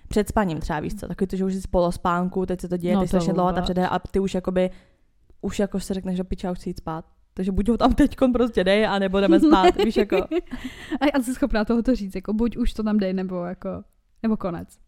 [0.09, 2.77] před spaním třeba víš co, takový to, že už jsi z polospánku, teď se to
[2.77, 4.71] děje, No to strašně dlouho ta předehra a ty už jakoby,
[5.41, 7.05] už jako si řekneš, že piča, už chci jít spát.
[7.35, 10.17] Takže buď ho tam teď prostě dej, anebo jdeme spát, víš jako.
[11.01, 13.69] A já jsem schopná toho to říct, jako buď už to tam dej, nebo jako,
[14.23, 14.79] nebo konec.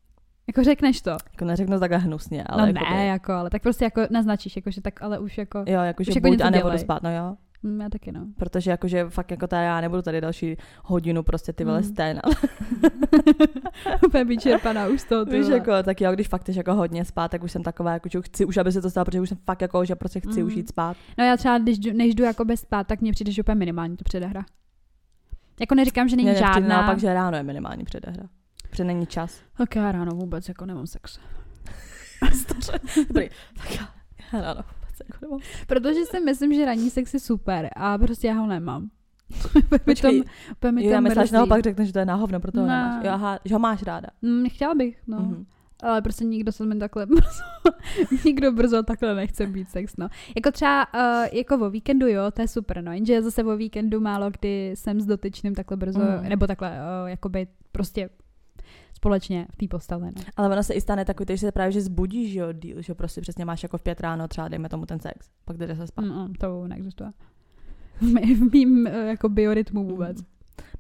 [0.46, 1.10] Jako řekneš to.
[1.10, 4.70] Jako neřeknu takhle hnusně, ale no jakoby, ne, jako, ale tak prostě jako naznačíš, jako,
[4.70, 6.78] že tak ale už jako, Jo, jakože Už jako buď a nebo dělej.
[6.78, 7.36] jdu spát, no jo.
[7.66, 8.26] Hm, já taky no.
[8.36, 11.84] Protože jakože fakt jako tady já nebudu tady další hodinu prostě ty vole Mm.
[11.84, 12.20] stén.
[14.06, 15.24] Úplně vyčerpaná už z toho.
[15.24, 18.08] Víš, jako, tak jo, když fakt chceš jako hodně spát, tak už jsem taková, jako,
[18.08, 20.20] že už chci už, aby se to stalo, protože už jsem fakt jako, že prostě
[20.20, 20.46] chci Mm.
[20.46, 20.96] už jít spát.
[21.18, 23.96] No já třeba, když, než jdu jako bez spát, tak mně přijde, že úplně minimální
[23.96, 24.44] to předehra.
[25.60, 26.76] Jako neříkám, že není Mně nepřijde žádná.
[26.76, 28.24] Naopak, že ráno je minimální předehra.
[28.70, 29.40] Protože není čas.
[29.58, 31.18] Tak já ráno vůbec jako nemám sex.
[33.08, 33.88] Dobrý, tak já,
[34.32, 34.60] já ráno
[35.22, 35.38] nemám.
[35.66, 38.88] Protože si myslím, že ranní sex je super a prostě já ho nemám.
[39.84, 42.60] Počkej, to, úplně mi Jo, já myslím, že naopak řekneš, že to je náhovno, proto
[42.60, 42.72] ho Ne.
[42.76, 43.04] nemáš.
[43.04, 44.08] Jo, aha, že ho máš ráda.
[44.22, 45.18] Mm, chtěla bych, no.
[45.20, 45.46] Mhm.
[45.82, 47.42] Ale prostě nikdo se mi takhle brzo,
[48.24, 50.08] nikdo brzo takhle nechce být sex, no.
[50.36, 54.00] Jako třeba, uh, jako o víkendu, jo, to je super, no, jenže zase o víkendu
[54.00, 56.28] málo kdy jsem s dotyčným takhle brzo, Mm.
[56.28, 58.10] nebo takhle, uh, jakoby prostě
[58.96, 60.22] společně v té postele, no.
[60.36, 62.94] Ale ono se i stane takový, že se právě že zbudíš, že jo, díl, že
[62.94, 65.86] prostě přesně máš jako v pět ráno třeba, dejme tomu ten sex, pak jde se
[65.86, 66.02] spát.
[66.02, 67.12] Mm, mm, to neexistuje.
[68.00, 70.16] V mý- v mým uh, jako biorytmu vůbec.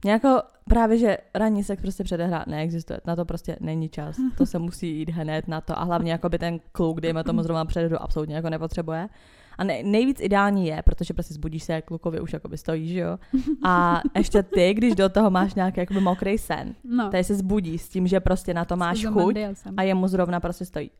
[0.02, 4.46] Mně jako právě, že ranní sex prostě předehra neexistuje, na to prostě není čas, to
[4.46, 7.64] se musí jít hned na to a hlavně jako by ten kluk, dejme tomu zrovna
[7.64, 9.08] předehru, absolutně jako nepotřebuje.
[9.58, 13.18] A nej, nejvíc ideální je, protože prostě zbudíš se, klukovi už jakoby stojí, že jo.
[13.64, 17.10] A ještě ty, když do toho máš nějaký jakoby mokrý sen, No.
[17.10, 19.36] tady se zbudí s tím, že prostě na to máš chuť
[19.76, 20.90] a jemu zrovna prostě stojí.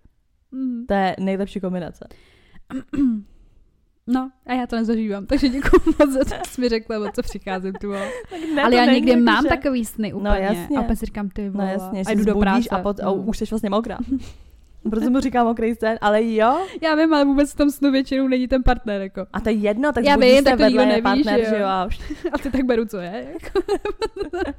[0.52, 0.86] Mm.
[0.86, 2.08] To je nejlepší kombinace.
[4.08, 7.12] No, a já to nezažívám, takže děkuji moc za to, že jsi mi řekla, o
[7.12, 7.90] co přicházím tu.
[8.54, 10.28] Ne, Ale já někdy jako, mám že- takový sny úplně.
[10.40, 10.76] jasně.
[10.78, 12.68] A opět si říkám, ty No vole, jasně, a jdu do práce.
[12.68, 13.28] a, pot, a Mm.
[13.28, 13.98] už jsi vlastně mokrá.
[14.90, 16.58] Proto mu říkám mokrý sen, ale jo.
[16.82, 19.26] Já vím, ale vůbec v tom snu většinou není ten partner, jako.
[19.32, 21.40] A to je jedno, tak Já vím, se tak to vedle nikdo je neví, partner,
[21.40, 21.50] že jo.
[21.50, 21.66] že jo.
[21.66, 21.98] A už
[22.32, 23.26] A ty tak beru, co je.
[23.32, 23.60] Jako.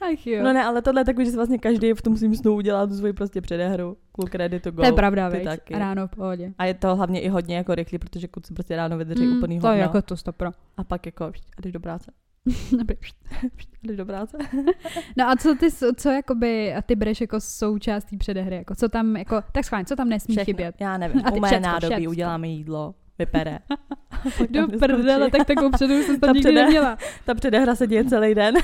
[0.00, 0.42] Ach jo.
[0.42, 2.86] No ne, ale tohle je takový, že si vlastně každý v tom svým snu udělá
[2.86, 3.96] tu svoji prostě předehru.
[4.12, 4.82] Kluk ready to go.
[4.82, 5.44] to je pravda, ty veď.
[5.44, 5.74] taky.
[5.74, 6.52] Ráno v pohodě.
[6.58, 9.60] A je to hlavně i hodně jako rychlý, protože kluci prostě ráno vydrží Mm, úplný
[9.60, 9.76] to hovno.
[9.76, 10.50] je jako to stopro.
[10.76, 12.10] A pak jako a jdeš do práce.
[12.48, 12.84] A
[13.82, 14.38] jdeš do práce.
[15.16, 19.16] No a co ty, co jakoby ty bereš jako součást té předehry, jako co tam,
[19.16, 20.44] jako, tak schválně, co tam nesmí Všechno.
[20.44, 20.74] chybět?
[20.80, 23.58] Já nevím, A ty u mé všecko, nádobí uděláme jídlo, vypere.
[24.10, 26.98] A Do prdele, tak takovou předehru jsem Ta tam nikdy předehra- neměla.
[27.24, 28.54] Ta předehra se děje celý den.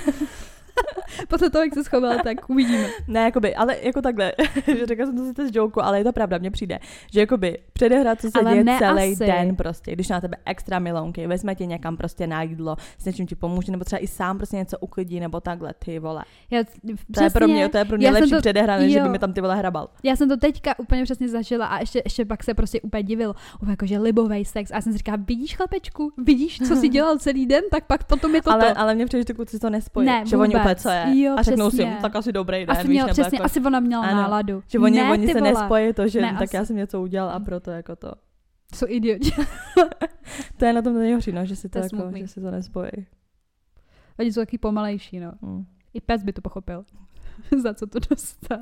[1.28, 2.86] Podle toho, jak se schovala, tak uvidíme.
[3.08, 4.32] Ne, jakoby, ale jako takhle,
[4.78, 6.78] že řekla jsem to sice z joku, ale je to pravda, mně přijde,
[7.12, 9.26] že jakoby předehra, co se Ale děje celý asi.
[9.26, 13.26] den prostě, když na tebe extra milounky, vezme tě někam prostě na jídlo, s něčím
[13.26, 16.24] ti pomůže, nebo třeba i sám prostě něco uklidí, nebo takhle, ty vole.
[16.50, 16.64] Já,
[17.14, 19.12] To je pro mě, to je pro mě lepší to- předehra, než že by jo.
[19.12, 19.88] mi tam ty vole hrabal.
[20.02, 23.34] Já jsem to teďka úplně přesně zažila a ještě, ještě pak se prostě úplně divil.
[23.54, 24.70] Úplně jako, že libovej sex.
[24.70, 28.04] A já jsem si říkala, vidíš chlapečku, vidíš, co jsi dělal celý den, tak pak
[28.04, 28.80] potom je to ale, to.
[28.80, 30.06] ale mě přijde, že ty kluci to nespojí.
[30.06, 30.82] Ne, že oni vůbec.
[30.82, 31.22] co je.
[31.22, 31.94] Jo, a řeknou si, přesně.
[31.98, 34.22] "Hm, tak asi dobrý den, asi víš, měl, nebo přesně, jako, asi ona měla Ano.
[34.22, 34.62] náladu.
[34.68, 35.52] že oni, ne, oni se vole.
[35.52, 38.12] nespojí to, že Ne, tak asi- já jsem něco udělal a proto jako to.
[38.74, 39.30] Jsou idioti.
[40.56, 42.20] To je na tom nejhorší, no, že si to, To jako, smutný.
[42.20, 42.90] že si to nespojí.
[44.18, 45.32] Oni jsou taky pomalejší, no.
[45.42, 45.64] Hm.
[45.94, 46.84] I pes by to pochopil.
[47.62, 48.58] Za co to dostal.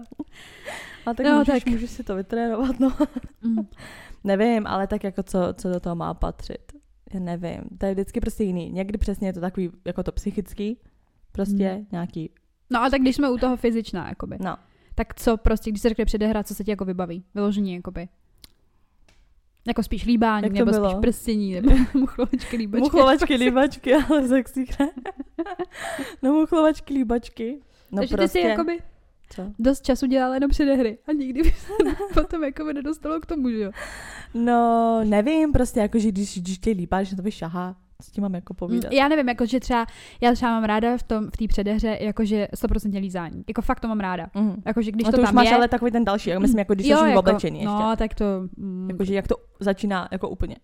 [1.07, 1.73] A tak, No, můžeš, tak.
[1.73, 2.93] můžeš si to vytrénovat, no.
[3.43, 3.67] Mm.
[4.25, 6.73] Nevím, ale tak jako co, co do toho má patřit.
[7.15, 7.61] Já nevím.
[7.79, 8.71] To je vždycky prostě jiný.
[8.73, 10.79] Někdy přesně je to takový, jako to psychický,
[11.35, 11.87] prostě Hmm.
[11.93, 12.31] nějaký,
[12.71, 14.37] No a tak když jsme u toho fyzičná, jakoby.
[14.41, 14.57] no.
[14.95, 17.25] Tak co prostě, když se řekne předehra, co se ti jako vybaví?
[17.35, 18.09] Vyložení, jakoby.
[19.67, 20.91] Jako spíš líbání, nebo bylo?
[20.91, 22.83] spíš prstění, nebo muchlovačky, líbačky.
[22.83, 24.65] Muchlovačky, líbačky, ale sexy.
[24.81, 24.91] ne?
[26.23, 27.59] no muchlovačky, líbačky.
[27.93, 28.79] No Takže prostě, ty jsi jakoby
[29.31, 29.43] co?
[29.59, 31.73] dost času dělala jenom předehry a nikdy by se
[32.15, 33.71] potom jakoby nedostalo k tomu, že jo?
[34.35, 38.35] No, nevím, prostě jako, že když, když tě líbáš, že to vyšahá, co ti mám
[38.35, 38.93] jako povídat.
[38.93, 39.87] Já nevím, jako že třeba,
[40.21, 43.45] já třeba mám ráda v tom, v té předehře, jakože 100% lízání.
[43.49, 44.27] Jako fakt to mám ráda.
[44.35, 44.63] Mhm.
[44.67, 46.59] Jakože když no to, to, už tam máš je, ale takový ten další, jako myslím,
[46.59, 47.75] jako když jsi v jako, oblečení ještě.
[47.75, 48.25] No, tak to,
[48.57, 50.57] mm, Jakože jak to začíná jako úplně.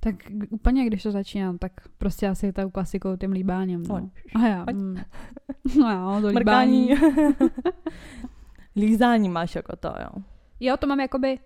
[0.00, 0.14] tak
[0.50, 3.82] úplně, když to začínám, tak prostě asi tou klasikou tím líbáním.
[3.88, 4.10] No.
[4.34, 4.96] A já, mm.
[5.80, 6.90] no jo, to líbání.
[8.76, 10.22] Lízání máš jako to, jo.
[10.60, 11.38] Jo, to mám jakoby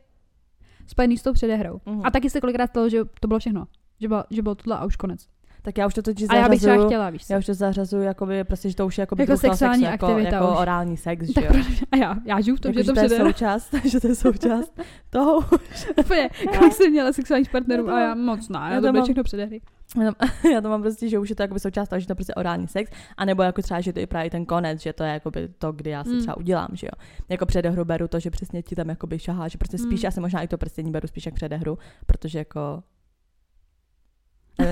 [0.86, 1.80] spojený s tou předehrou.
[1.86, 2.00] Mhm.
[2.04, 3.66] A taky se kolikrát stalo, že to bylo všechno.
[4.02, 5.26] Že bylo, že bylo tohle a už konec.
[5.64, 7.32] Tak já už to totiž A já bych třeba zařazuju, chtěla, víš co?
[7.32, 9.92] já už to zařazuju, jakoby, prostě, že to už je jakoby Jako toho sexuální sexu,
[9.92, 10.58] jako, aktivita jako už.
[10.58, 11.50] orální sex, že Tak jo.
[11.52, 14.08] proč- a já, já žiju v tom, Jako, že to to je součást, že to
[14.08, 15.40] je součást toho.
[16.00, 19.04] Úplně, kolik jsem měla sexuálních partnerů Já a já moc ne, já já to mám-
[19.04, 19.60] všechno předehry.
[20.02, 20.12] Já
[20.52, 22.68] já to mám prostě, že už je to jakoby součást toho, že to prostě orální
[22.68, 25.72] sex, anebo jako třeba, že to je právě ten konec, že to je jakoby to,
[25.72, 26.18] kdy já se Mm.
[26.20, 27.06] třeba udělám, že jo.
[27.28, 30.08] Jako předehru beru to, že přesně ti tam jakoby šahá, že prostě spíš, Mm.
[30.08, 32.82] asi možná i to prstění beru spíš jak předehru, protože jako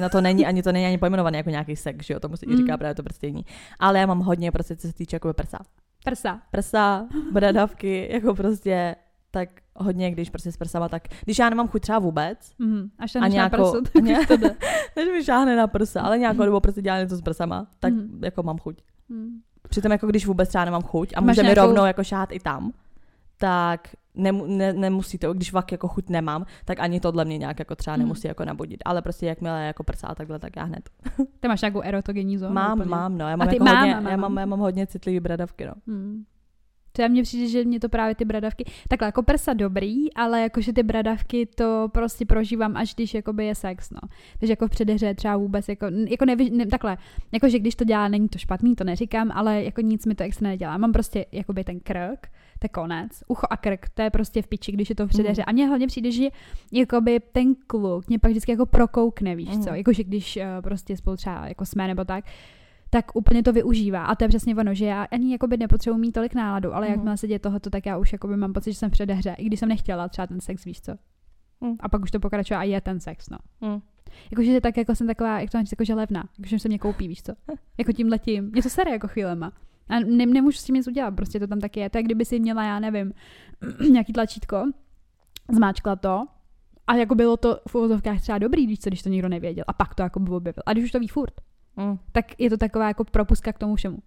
[0.01, 2.47] na to není ani to není ani pojmenované jako nějaký sex, že jo, tomu se
[2.47, 2.79] i říká Mm.
[2.79, 3.45] právě to prstění.
[3.79, 5.59] Ale já mám hodně prostě, co se týče jako prsa.
[6.05, 6.41] Prsa.
[6.51, 8.97] Prsa, bradavky, jako prostě
[9.31, 12.91] tak hodně, když prostě s prsama, tak když já nemám chuť třeba vůbec, Mhm.
[12.99, 14.57] Až a na nějakou, prso, a tak ně, to jde.
[14.97, 18.21] než mi šáhne na prsa, ale nějakou dobu prostě dělá něco s prsama, tak Mhm.
[18.25, 18.83] jako mám chuť.
[19.09, 19.29] Mhm.
[19.69, 22.33] Přitom jako když vůbec třeba nemám chuť a Máš může mi nějakou- rovnou jako šát
[22.33, 22.73] i tam,
[23.39, 27.59] tak nemu, ne, nemusí to, když fakt jako chuť nemám, tak ani tohle mě nějak
[27.59, 28.05] jako třeba Mhm.
[28.07, 28.81] nemusí jako nabudit.
[28.85, 30.91] Ale prostě jakmile jako prsa a takhle, tak já hned.
[31.41, 32.55] Ty máš nějakou erotogenní zónu?
[32.55, 32.91] mám, úplně?
[32.91, 33.29] mám, no.
[33.29, 34.37] Já mám, ty jako mám, hodně, mám, já, mám.
[34.39, 35.73] já mám hodně citlivý bradavky, no.
[35.87, 36.25] Hmm.
[36.93, 40.41] To já mně přijde, že mě to právě ty bradavky, takhle jako prsa dobrý, ale
[40.43, 44.01] jakože ty bradavky to prostě prožívám, až když jakoby je sex, no.
[44.41, 46.97] Takže jako v předehře třeba vůbec, jako, jako nevy, ne, takhle,
[47.33, 50.49] jakože když to dělá, není to špatný, to neříkám, ale jako nic mi to extra
[50.49, 50.79] nedělá.
[50.79, 52.27] Mám prostě jakoby ten krk,
[52.61, 55.09] to je konec, ucho a krk, to je prostě v piči, když je to v
[55.09, 55.43] předehře.
[55.43, 55.45] Mhm.
[55.49, 56.29] A mně hlavně přijde, že
[56.73, 59.75] jakoby ten kluk mě pak vždycky jako prokoukne, víš co, Mhm.
[59.75, 62.25] jakože když uh, prostě spolu třeba jako jsme nebo tak,
[62.91, 64.05] tak úplně to využívá.
[64.05, 66.95] A to je přesně ono, že já ani jakoby nepotřebuji mít tolik náladu, ale Mhm.
[66.95, 69.45] jakmile se děje tohoto, tak já už jakoby mám pocit, že jsem v předehře, i
[69.45, 70.93] když jsem nechtěla třeba ten sex, víš co.
[71.61, 71.77] Mhm.
[71.81, 73.39] A pak už to pokračuje a je ten sex, no.
[73.65, 73.81] Hm.
[74.31, 77.23] Jakože tak jako jsem taková, jak to říct, jakože levná, jakože se mě koupí, víš
[77.23, 77.33] co.
[77.79, 78.51] Jako tím letím.
[78.53, 79.53] Mě to sere jako chvílema.
[79.89, 81.91] A ne, nemůžu s tím nic udělat, prostě to tam taky je.
[81.95, 83.13] Je, kdyby si měla, já nevím,
[83.91, 84.71] nějaký tlačítko,
[85.53, 86.27] zmáčkla to
[86.87, 89.65] a jako bylo to v uvozovkách třeba dobrý, víš co, když to nikdo nevěděl.
[89.67, 90.63] A pak to jako by objevil.
[90.67, 91.35] A když už to ví furt,
[91.81, 91.99] Hm.
[92.13, 93.99] tak je to taková jako propuska k tomu všemu.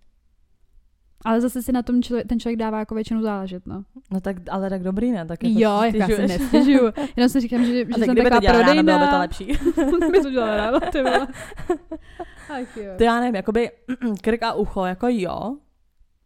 [1.25, 3.83] Ale zase si na tom člověk, ten člověk dává jako většinu záležet, no.
[4.12, 5.25] No tak, ale tak dobrý, ne?
[5.25, 6.41] Tak jako Jo, si jako já se stěžuješ.
[6.41, 6.91] nestěžuju.
[7.15, 9.05] Jenom si říkám, že, že A tak jsem kdyby to taková dělala ráno, bylo by
[9.05, 9.19] to prodejná.
[9.19, 9.45] lepší.
[10.12, 10.99] by to dělala ráno, ty.
[12.49, 12.93] Ach jo.
[12.97, 13.71] To já nevím, jakoby
[14.21, 15.55] krk a ucho, jako jo,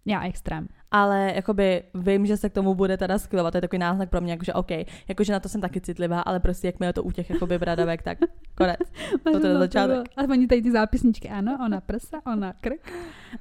[0.05, 0.67] Já extrém.
[0.91, 4.21] Ale jakoby vím, že se k tomu bude teda skvělovat, to je takový náznak pro
[4.21, 4.71] mě, jakože OK,
[5.07, 8.01] jakože na to jsem taky citlivá, ale prostě jakmile je to u těch jakoby bradavek,
[8.01, 8.17] tak
[8.57, 8.77] konec.
[9.23, 9.97] To je začátek.
[10.17, 12.91] A oni tady ty zápisničky, ano, ona prsa, ona krk.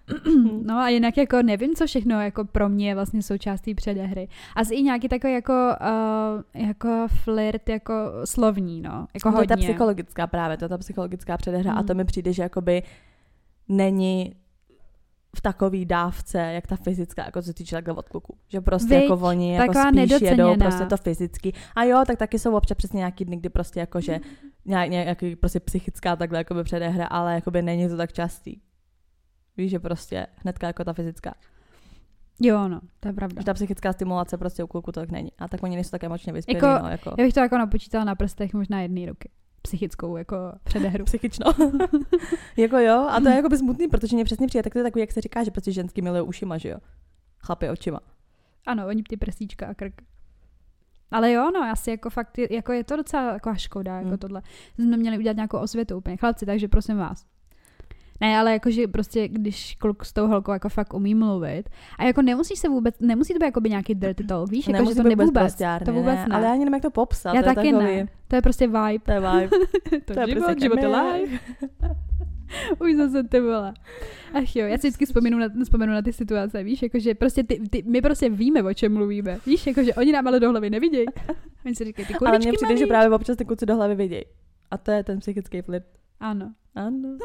[0.63, 4.29] no a jinak jako nevím, co všechno jako pro mě je vlastně součástí předehry.
[4.57, 9.07] Asi i nějaký takový jako, uh, jako flirt, jako slovní, no.
[9.15, 9.69] Jako to je ta hodně.
[9.69, 11.87] psychologická právě, to je ta psychologická předehra a Mhm.
[11.87, 12.83] to mi přijde, že jakoby
[13.69, 14.35] není
[15.37, 18.38] v takový dávce, jak ta fyzická, jako co se týče takhle od kluku.
[18.49, 20.57] Že prostě Viď, jako oni jako spíš jedou nedoceněná.
[20.57, 21.53] prostě to fyzicky.
[21.77, 24.20] A jo, tak taky jsou občas přesně nějaký dny, kdy prostě jako, že
[24.64, 28.61] nějak, nějaký prostě psychická takhle jakoby předehra, ale jakoby není to tak častý.
[29.57, 31.35] Víš, že prostě hnedka jako ta fyzická.
[32.40, 33.40] Jo, no, to je pravda.
[33.40, 35.31] Že ta psychická stimulace prostě u kluku to tak není.
[35.38, 38.05] A tak oni nejsou tak emočně vyspělí, Jako- no, jako Já bych to jako napočítala
[38.05, 39.31] na prstech možná jedné ruky.
[39.67, 41.05] Psychickou jako předehru.
[41.05, 41.47] psychično.
[42.57, 44.83] jako jo, a to je jako by smutný, protože mě přesně přijde, tak to je
[44.83, 46.79] takový, jak se říká, že prostě ženský milují ušima, že jo.
[47.39, 48.01] Chlapy očima.
[48.67, 50.03] Ano, oni ty prsíčka a krk.
[51.11, 54.19] Ale jo, no, asi jako fakt, je- jako je to docela taková škoda, jako Hmm.
[54.19, 54.43] tohle.
[54.75, 57.27] Jsme měli udělat nějakou osvětu úplně, chlapci, takže prosím vás.
[58.21, 62.23] Ne, ale jakože prostě, když kluk s tou holkou jako fakt umí mluvit a jako
[62.23, 65.03] nemusí se vůbec, nemusí to být jako by nějaký dirty talk, víš, jako, že to
[65.03, 66.27] ne vůbec, bezprostárně, to vůbec ne.
[66.31, 67.35] Ale já ani nevím, jak to popsat.
[67.35, 69.05] Já to je taky takový, ne, to je prostě vibe.
[69.05, 69.49] To je vibe.
[70.05, 71.39] to, to je život, prostě život je live.
[72.81, 73.75] Už zase ty vole.
[74.35, 77.61] Ach jo, já si vždycky vzpomenu na, vzpomenu na ty situace, víš, jakože prostě ty,
[77.71, 81.07] ty, my prostě víme, o čem mluvíme, víš, jakože oni nám ale do hlavy nevidějí.
[81.67, 82.79] Oni si říkají, ty Ale mně přijde, malý.
[82.79, 84.25] že právě občas ty kluci do hlavy vidějí.
[84.71, 85.85] A to je ten psychický flirt.
[86.21, 86.53] Ano.
[86.75, 87.19] Ano.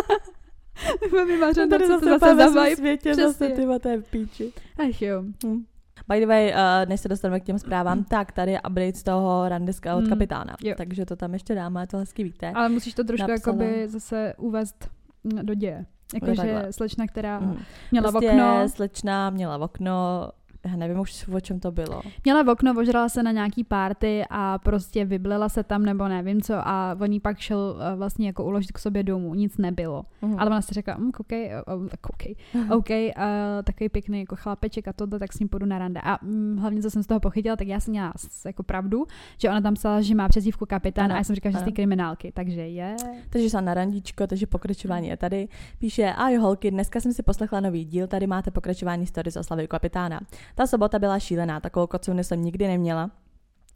[1.26, 2.76] Vymařen, Tady co to zase zase úplně za vibe.
[2.76, 3.26] světě, Přesně.
[3.28, 4.52] zase ty to je v píči.
[4.78, 5.22] Ach jo.
[5.46, 5.64] Hm.
[6.08, 9.02] By the way, uh, než se dostaneme k těm zprávám, tak tady je update z
[9.02, 10.56] toho randiska od Mm, kapitána.
[10.62, 10.74] jo.
[10.76, 12.50] Takže to tam ještě dáme, to hezky víte.
[12.54, 13.56] Ale musíš to trošku Napsala.
[13.62, 14.88] jakoby zase uvést
[15.24, 15.86] mm, do děje.
[16.14, 17.58] Jakože slečna, která Mhm.
[17.90, 20.30] měla prostě okno, slečna měla okno,
[20.66, 22.02] já nevím už o čem to bylo.
[22.24, 26.42] měla v okno, ožrala se na nějaký party a prostě vyblela se tam nebo nevím
[26.42, 30.04] co a on jí pak šel eh, vlastně jako uložit k sobě domů, nic nebylo.
[30.22, 30.34] Mhm.
[30.38, 32.34] Ale ona si řekla, mm, koukej, o- o- koukej,
[32.70, 33.22] OK, uh,
[33.64, 36.00] takový pěkný jako chlapeček a tohle, tak s ním půjdu na rande.
[36.00, 38.12] A mm, hlavně, co jsem z toho pochytila, tak já jsem měla
[38.46, 39.06] jako pravdu,
[39.38, 41.62] že ona tam psala, že má přezdívku kapitán Ano, a já jsem říkala, že z
[41.62, 42.96] té kriminálky, takže je.
[43.30, 45.48] Takže jsem na randíčko, takže pokračování je tady.
[45.78, 49.36] Píše, a jo holky, dneska jsem si poslechla nový díl, tady máte pokračování story z
[49.36, 50.20] oslavy kapitána.
[50.54, 53.10] Ta sobota byla šílená, takovou kocovnu jsem nikdy neměla.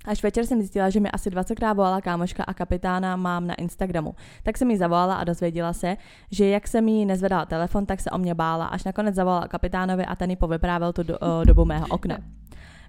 [0.05, 4.15] Až večer jsem zjistila, že mi asi 20krát volala kámoška a kapitána mám na Instagramu.
[4.43, 5.97] Tak jsem mi zavolala a dozvěděla se,
[6.31, 8.67] že jak jsem jí nezvedala telefon, tak se o mě bála.
[8.67, 12.19] Až nakonec zavolala kapitánovi a ten jí povyprávěl tu do, o, dobu mého okna.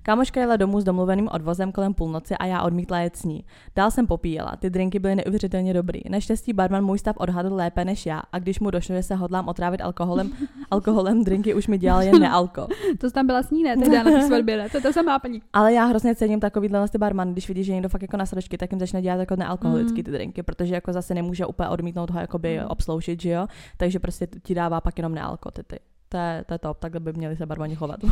[0.05, 3.45] Kámoška jela domů s domluveným odvozem kolem půlnoci a já odmítla jet s ní.
[3.75, 5.99] Dál jsem popíjela, ty drinky byly neuvěřitelně dobrý.
[6.09, 9.47] Naštěstí barman můj stav odhadl lépe než já a když mu došlo, že se hodlám
[9.47, 10.31] otrávit alkoholem,
[10.71, 12.67] alkoholem drinky už mi dělal jen nealko.
[12.97, 13.77] To tam byla s ní, ne?
[13.77, 14.69] Tehdy na svatbě, ne?
[14.69, 15.41] To je to samá paní.
[15.53, 18.57] Ale já hrozně cením takovýhle ty barman, když vidí, že někdo fakt jako na sračky,
[18.57, 22.19] tak jim začne dělat jako nealkoholický ty drinky, protože jako zase nemůže úplně odmítnout ho
[22.19, 23.47] jakoby obsloužit, že jo?
[23.77, 25.63] Takže prostě ti dává pak jenom nealko ty.
[25.63, 25.79] ty
[26.15, 28.03] to je, to je top, takhle by měli se barmani chovat.
[28.03, 28.11] um,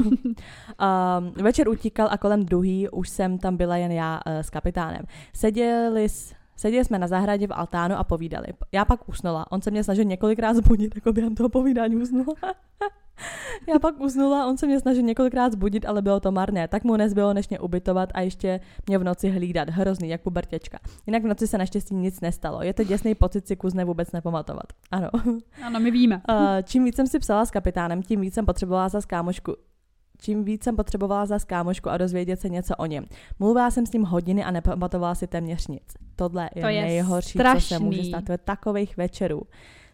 [1.44, 5.02] večer utíkal a kolem druhý už jsem tam byla jen já uh, s kapitánem.
[5.34, 6.08] Seděli,
[6.56, 8.48] seděli jsme na zahradě v altánu a povídali.
[8.72, 9.52] Já pak usnula.
[9.52, 12.36] On se mě snažil několikrát zbudit, jako během toho povídání usnula.
[13.74, 16.68] Já pak usnula, on se mě snažil několikrát zbudit, ale bylo to marné.
[16.68, 19.70] Tak mu nezbylo než mě ubytovat a ještě mě v noci hlídat.
[19.70, 20.80] Hrozný, jak pubertěčka.
[21.08, 22.64] Jinak v noci se naštěstí nic nestalo.
[22.64, 24.66] Je to děsný pocit si kuzne vůbec nepamatovat.
[24.92, 25.10] Ano.
[25.64, 26.22] Ano, my víme.
[26.64, 29.56] Čím víc jsem si psala s kapitánem, tím víc jsem potřebovala za kámošku
[30.24, 33.06] čím víc jsem potřebovala za kámošku a dozvědět se něco o něm.
[33.40, 35.94] Mluvila jsem s ním hodiny a nepamatovala si téměř nic.
[36.16, 37.62] Tohle je, to je nejhorší, strašný.
[37.62, 38.30] co se může stát.
[38.30, 39.42] Je takových večerů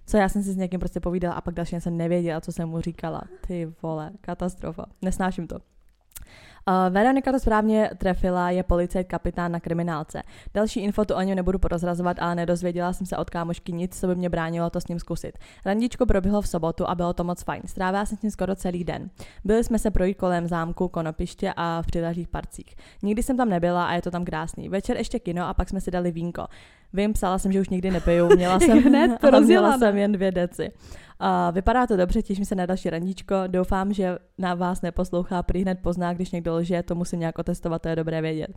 [0.09, 2.69] co já jsem si s někým prostě povídala a pak další jsem nevěděla, co jsem
[2.69, 3.21] mu říkala.
[3.47, 4.85] Ty vole, katastrofa.
[5.01, 5.55] Nesnáším to.
[5.55, 10.21] Uh, Veronika to správně trefila, je policajt kapitán na kriminálce.
[10.53, 14.07] Další info tu o něm nebudu porozrazovat, ale nedozvěděla jsem se od kámošky nic, co
[14.07, 15.37] by mě bránilo to s ním zkusit.
[15.65, 17.61] Randičko proběhlo v sobotu a bylo to moc fajn.
[17.65, 19.09] Strávila jsem s ním skoro celý den.
[19.43, 22.75] Byli jsme se projít kolem zámku, konopiště a v přilehlých parcích.
[23.03, 24.69] Nikdy jsem tam nebyla a je to tam krásný.
[24.69, 26.47] Večer ještě kino a pak jsme si dali vínko.
[26.93, 30.31] Vím, psala jsem, že už nikdy nepiju, měla jsem, Hned to měla jsem jen dvě
[30.31, 30.71] deci.
[31.21, 33.35] A vypadá to dobře, těším se na další randíčko.
[33.47, 37.81] Doufám, že na vás neposlouchá, prý hned pozná, když někdo lže, to musím nějak otestovat,
[37.81, 38.47] to je dobré vědět.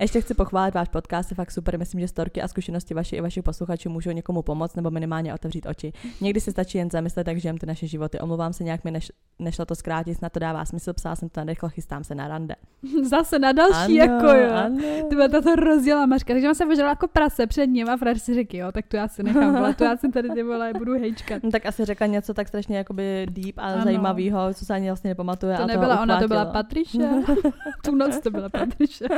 [0.00, 3.20] Ještě chci pochválit váš podcast, je fakt super, myslím, že storky a zkušenosti vaši i
[3.20, 5.92] vašich posluchačů můžou někomu pomoct nebo minimálně otevřít oči.
[6.20, 8.20] Někdy se stačí jen zamyslet, tak žijeme ty naše životy.
[8.20, 11.44] Omlouvám se, nějak mi neš, nešlo to zkrátit, snad to dává smysl, psala jsem to
[11.44, 12.54] rychle, chystám se na rande.
[13.02, 14.52] Zase na další, ano, jako jo.
[14.52, 14.78] Ano.
[15.10, 18.56] Ty to rozdělá maška, takže jsem se jako prase před ním a Fred si řekl,
[18.56, 21.42] jo, tak to já si nechám, ale to já si tady ty vole budu hejčkat.
[21.42, 23.84] No, tak asi řekla něco tak strašně jakoby deep a ano.
[23.84, 25.56] zajímavého, co se ani vlastně nepamatuje.
[25.56, 27.08] To a nebyla ona, to byla Patricia.
[27.84, 29.08] tu noc to byla Patricia.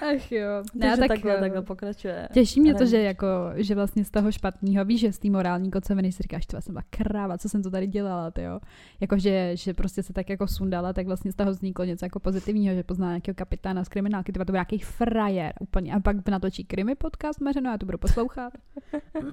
[0.00, 0.48] Ach jo.
[0.74, 2.28] Ne, Takže tak, takhle, takhle pokračuje.
[2.32, 5.70] Těší mě to, že jako, že vlastně z toho špatného, víš, že z té morální
[5.70, 8.60] kocoviny si říkáš, to jsem byla kráva, co jsem to tady dělala, ty jo.
[9.00, 12.20] Jako, že, že prostě se tak jako sundala, tak vlastně z toho vzniklo něco jako
[12.20, 15.94] pozitivního, že pozná nějakého kapitána z kriminálky, to byl nějaký frajer úplně.
[15.94, 18.52] A pak natočí krimi podcast Mařeno, já to budu poslouchat.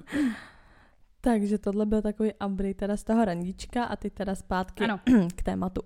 [1.20, 5.00] Takže tohle byl takový upgrade teda z toho randíčka a teď teda zpátky ano.
[5.36, 5.82] k tématu.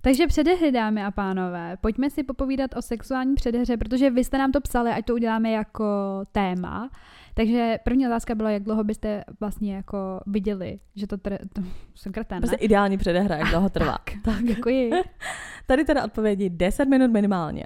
[0.00, 4.52] Takže předehry, dámy a pánové, pojďme si popovídat o sexuální předehře, protože vy jste nám
[4.52, 5.84] to psali, ať to uděláme jako
[6.32, 6.90] téma.
[7.34, 11.62] Takže první otázka byla, jak dlouho byste vlastně jako viděli, že to, tr- to
[11.94, 13.92] jsem krten, Prostě ideální předehra, jak dlouho trvá.
[14.04, 14.90] tak, tak, děkuji.
[15.66, 17.64] Tady teda odpovědi 10 minut minimálně.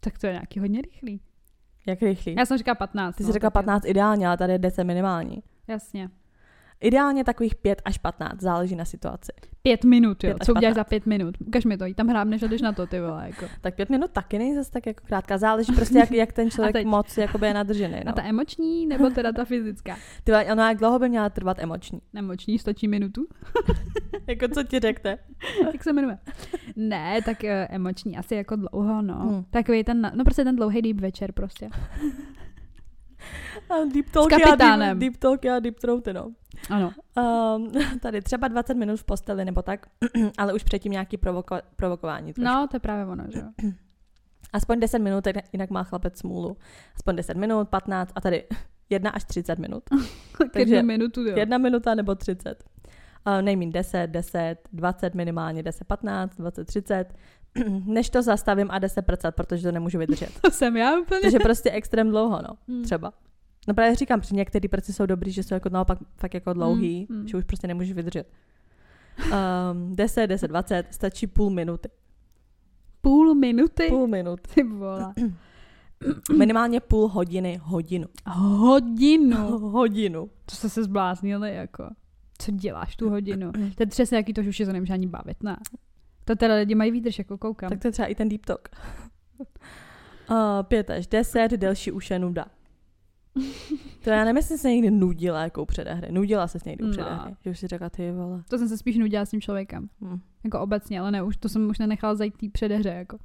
[0.00, 1.20] Tak to je nějaký hodně rychlý.
[1.86, 2.34] Jak rychlý?
[2.38, 3.16] Já jsem říkala 15.
[3.16, 3.90] Ty jsi no, řekla 15 je.
[3.90, 5.42] ideálně, ale tady je 10 minimální.
[5.68, 6.10] Jasně.
[6.80, 9.32] Ideálně takových 5 až 15, záleží na situaci.
[9.62, 10.34] Pět minut, jo.
[10.44, 11.34] Co uděláš za pět minut?
[11.46, 13.46] Ukaž mi to, jí tam hrábneš a jdeš na to, ty vole, jako.
[13.60, 15.38] Tak pět minut taky není zase tak jako krátká.
[15.38, 16.86] Záleží prostě, jak, jak ten člověk teď...
[16.86, 18.00] moc jakoby je nadržený.
[18.04, 18.10] No.
[18.10, 19.96] A ta emoční, nebo teda ta fyzická?
[20.24, 22.00] Ty ono, jak dlouho by měla trvat emoční?
[22.14, 23.26] Emoční, stačí minutu.
[24.26, 25.18] jako co ti řekne?
[25.72, 26.18] jak se jmenuje?
[26.76, 29.14] Ne, tak uh, emoční, asi jako dlouho, no.
[29.14, 29.44] Hmm.
[29.50, 31.68] Takový ten, no prostě ten dlouhý deep večer prostě.
[33.70, 34.98] A deep talk S kapitánem.
[34.98, 36.32] deep, deep talk a deep throat, no.
[36.70, 36.92] Ano.
[37.56, 39.86] Um, tady třeba 20 minut v posteli nebo tak,
[40.38, 42.32] ale už předtím nějaký provoko- provokování.
[42.32, 42.54] Trošku.
[42.54, 43.46] No, to je právě ono, že jo.
[44.52, 46.56] Aspoň 10 minut, jinak má chlapec smůlu.
[46.96, 48.44] Aspoň 10 minut, 15 a tady
[48.90, 49.82] 1 až 30 minut.
[50.52, 51.36] Takže minutu, jo.
[51.36, 52.64] Jedna minuta nebo 30.
[53.26, 57.14] Uh, nejmín 10, 10, 20 minimálně, 10, 15, 20, 30.
[57.84, 60.28] Než to zastavím a 10 prcat, protože to nemůžu vydržet.
[60.40, 61.20] to jsem já úplně.
[61.20, 62.56] Takže prostě extrém dlouho, no.
[62.68, 62.82] Hmm.
[62.84, 63.12] Třeba.
[63.66, 67.06] No právě říkám, že některé prci jsou dobrý, že jsou jako naopak fakt jako dlouhý,
[67.10, 67.28] mm, mm.
[67.28, 68.28] že už prostě nemůžeš vydržet.
[69.72, 71.88] Um, 10, 10, 20, stačí půl minuty.
[73.00, 73.86] Půl minuty?
[73.88, 74.50] Půl minuty.
[74.54, 75.14] Ty vole.
[76.38, 78.06] Minimálně půl hodiny, hodinu.
[78.26, 79.58] Hodinu?
[79.58, 80.30] hodinu.
[80.46, 81.88] To jste se zbláznili, jako.
[82.38, 83.52] Co děláš tu hodinu?
[83.76, 85.56] To je přesně jaký to už se nemůže ani bavit, ne?
[86.24, 87.70] To teda lidi mají výdrž, jako koukám.
[87.70, 88.68] Tak to je třeba i ten deep talk.
[89.38, 92.44] Uh, pět až deset, delší už je nuda.
[94.04, 96.12] To já nevím, jestli se někdy nudila jako u předehry.
[96.12, 96.92] Nudila se někdy u No.
[96.92, 97.34] předehry.
[97.44, 98.42] Že už si řekla, ty vole.
[98.48, 99.88] To jsem se spíš nudila s tím člověkem.
[100.00, 100.18] Hm.
[100.44, 103.18] Jako obecně, ale ne, už to jsem už nenechala zajít té předehře, jako.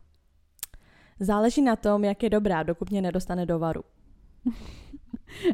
[1.19, 3.81] Záleží na tom, jak je dobrá, dokud mě nedostane do varu.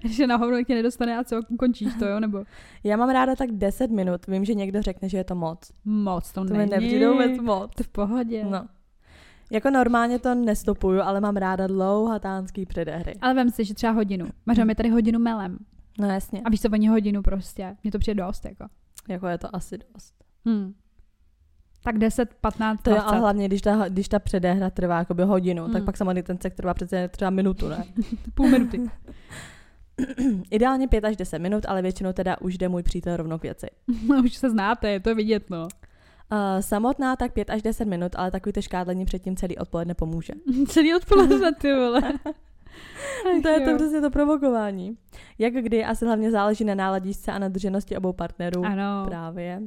[0.05, 2.43] Že na hovno tě nedostane a co, ukončíš to, jo, nebo
[2.83, 4.27] Já mám ráda tak 10 minut.
[4.27, 5.71] Vím, že někdo řekne, že je to moc.
[5.85, 6.71] moc to, To mi není.
[6.71, 7.71] nepřijde vůbec moc.
[7.75, 8.43] To v pohodě.
[8.49, 8.67] No.
[9.51, 13.13] Jako normálně to nestopuju, ale mám ráda dlouhatánský předehry.
[13.21, 14.25] Ale vem si, že třeba hodinu.
[14.45, 15.57] Mařo, mi tady hodinu melem.
[15.99, 16.41] No jasně.
[16.45, 17.75] A víš co, oni hodinu prostě.
[17.83, 18.65] Mně to přijde dost, jako.
[19.09, 20.13] Jako je to asi dost.
[20.45, 20.73] Hmm.
[21.83, 23.05] Tak 10, 15, To 20.
[23.07, 25.73] a hlavně, když ta, když ta předehra trvá jakoby hodinu, Mm.
[25.73, 27.83] tak pak samotný ten sex trvá přece třeba minutu, ne?
[28.33, 28.81] Půl minuty.
[30.51, 33.67] Ideálně 5 až 10 minut, ale většinou teda už jde můj přítel rovnou k věci.
[34.07, 35.67] No, už se znáte, je to vidět, no.
[36.31, 40.33] Uh, samotná tak 5 až 10 minut, ale takový to škádlení předtím celý odpoledne pomůže.
[40.67, 42.01] Celý odpoledne, ty vole.
[43.37, 44.97] Ach to je to prostě to provokování.
[45.37, 48.65] Jak kdy, asi hlavně záleží na náladičce a na drženosti obou partnerů.
[48.65, 49.61] Ano, Právě.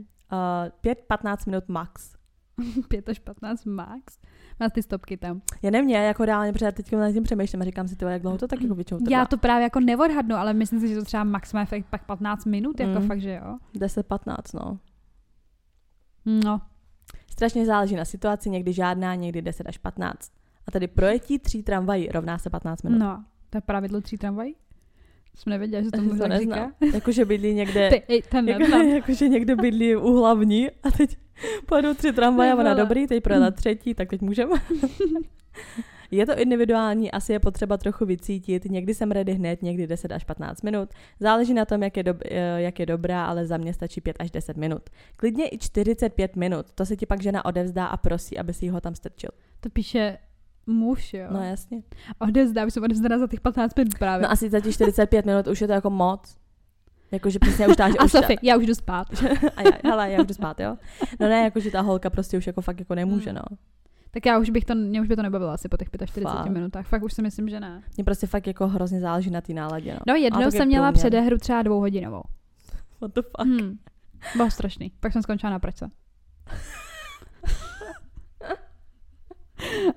[0.85, 2.13] Uh, 5-15 minut max.
[2.89, 4.19] 5 až 15 max.
[4.61, 5.41] Máš ty stopky tam.
[5.63, 8.13] Já nevím, já jako reálně, protože já teď nad tím přemýšlím a říkám si, tyhle,
[8.13, 9.19] jak dlouho to tak jako většinou trvá.
[9.19, 12.81] Já to právě jako neodhadnu, ale myslím si, že to třeba maximálně pak 15 minut,
[12.81, 13.07] jako Mm.
[13.09, 13.59] fakt, že jo.
[13.75, 14.79] 10-15, no.
[16.27, 16.61] No,
[17.31, 20.33] Strašně záleží na situaci, někdy žádná, někdy 10 až 15.
[20.66, 22.99] A tedy projetí tří tramvají rovná se 15 minut.
[22.99, 23.25] no.
[23.51, 24.55] To je pravidlo tří tramvají?
[25.37, 26.73] Jsem nevěděla, že to to tak říká.
[26.95, 31.16] Jakože bydlí někde, Ty, ej, ten jako, jakože někde bydlí u hlavní a teď
[31.66, 34.53] pojedou tři tramvaje a ona dobrý, teď projela třetí, tak teď můžeme.
[36.11, 38.65] Je to individuální, asi je potřeba trochu vycítit.
[38.65, 40.89] Někdy jsem ready hned, někdy 10 až 15 minut.
[41.21, 44.17] Záleží na tom, jak je, dob- eh, jak je dobrá, ale za mě stačí 5
[44.19, 44.83] až 10 minut.
[45.17, 46.67] Klidně i 45 minut.
[46.75, 49.31] To se ti pak žena odevzdá a prosí, aby si ho tam strčil.
[49.61, 50.19] To píše
[50.67, 51.27] muž, jo.
[51.31, 51.83] No jasně.
[52.19, 54.23] Odevzdá, už jsem odevzdaná za těch 15 minut právě.
[54.27, 56.37] No asi za těch 45 minut už je to jako moc.
[57.13, 59.07] Jakože přesně už ta, a už ta, Sofie, já už jdu spát.
[59.57, 60.77] a já, hele, já už jdu spát, jo?
[61.21, 63.37] No ne, jakože ta holka prostě už jako fakt jako nemůže, Mm.
[63.37, 63.57] no.
[64.11, 66.49] Tak já už bych to, mě už by to nebavilo asi po těch 45 Fakt.
[66.51, 66.87] minutách.
[66.87, 67.83] Fakt už si myslím, že ne.
[67.97, 70.01] Mně prostě fakt jako hrozně záleží na té náladě, no.
[70.07, 71.01] No jednou tak je jsem měla průměr.
[71.01, 72.23] předehru třeba dvouhodinovou.
[73.01, 73.47] What the fuck?
[73.47, 73.79] Hmm.
[74.37, 74.93] Bylo strašný.
[75.01, 75.91] Pak jsem skončila na pračce.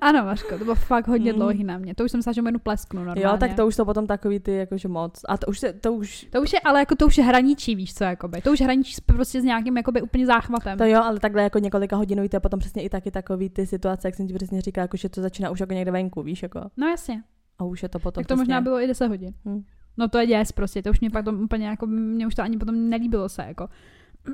[0.00, 1.38] Ano, Vaško, to bylo fakt hodně Mm.
[1.38, 1.94] dlouhý na mě.
[1.94, 3.22] To už jsem myslela, že jednu plesknu normálně.
[3.22, 5.20] Jo, tak to už jsou potom takový ty jakože moc.
[5.28, 7.74] A to už se, to už, To už je, ale jako to už je hraničí,
[7.74, 8.40] víš co, jakoby.
[8.42, 10.78] To už hraničí prostě s nějakým jakoby úplně záchvatem.
[10.78, 13.66] to jo, ale takhle jako několika hodinový, to je potom přesně i taky takový ty
[13.66, 16.60] situace, jak jsem ti přesně říkala, jakože to začíná už jako někde venku, víš, jako.
[16.76, 17.22] No jasně.
[17.58, 18.40] A už je to potom Tak to přesně.
[18.40, 19.34] možná bylo i 10 hodin.
[19.44, 19.62] Hm.
[19.96, 22.42] No to je děs prostě, to už mě pak to úplně jako, mě už to
[22.42, 23.68] ani potom nelíbilo se, jako.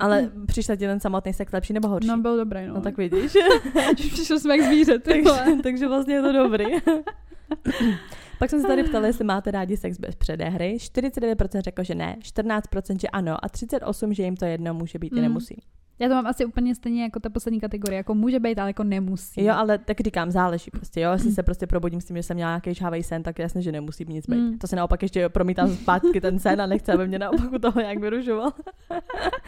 [0.00, 2.08] Ale přišel ti ten samotný sex lepší nebo horší?
[2.08, 2.74] No byl dobrý, no.
[2.74, 3.36] no tak vidíš.
[3.96, 6.64] Přišel jsme jak zvíře, ty takže, takže vlastně je to dobrý.
[8.38, 10.76] Pak jsem se tady ptala, jestli máte rádi sex bez předehry.
[10.80, 15.12] 49% řekl, že ne, 14% že ano a 38% že jim to jedno může být
[15.12, 15.22] i Mm.
[15.22, 15.62] nemusí.
[15.98, 18.84] Já to mám asi úplně stejně jako ta poslední kategorie, jako může být, ale jako
[18.84, 19.44] nemusí.
[19.44, 21.08] Jo, ale tak říkám, záleží prostě, jo.
[21.10, 21.12] Mm.
[21.12, 23.72] Jestli se prostě probudím s tím, že jsem měla nějaký žhavej sen, tak jasně, že
[23.72, 24.36] nemusí nic být.
[24.36, 24.58] Mm.
[24.58, 27.98] To se naopak ještě promítám zpátky ten sen a nechce, aby mě naopak toho nějak
[27.98, 28.52] vyrušoval.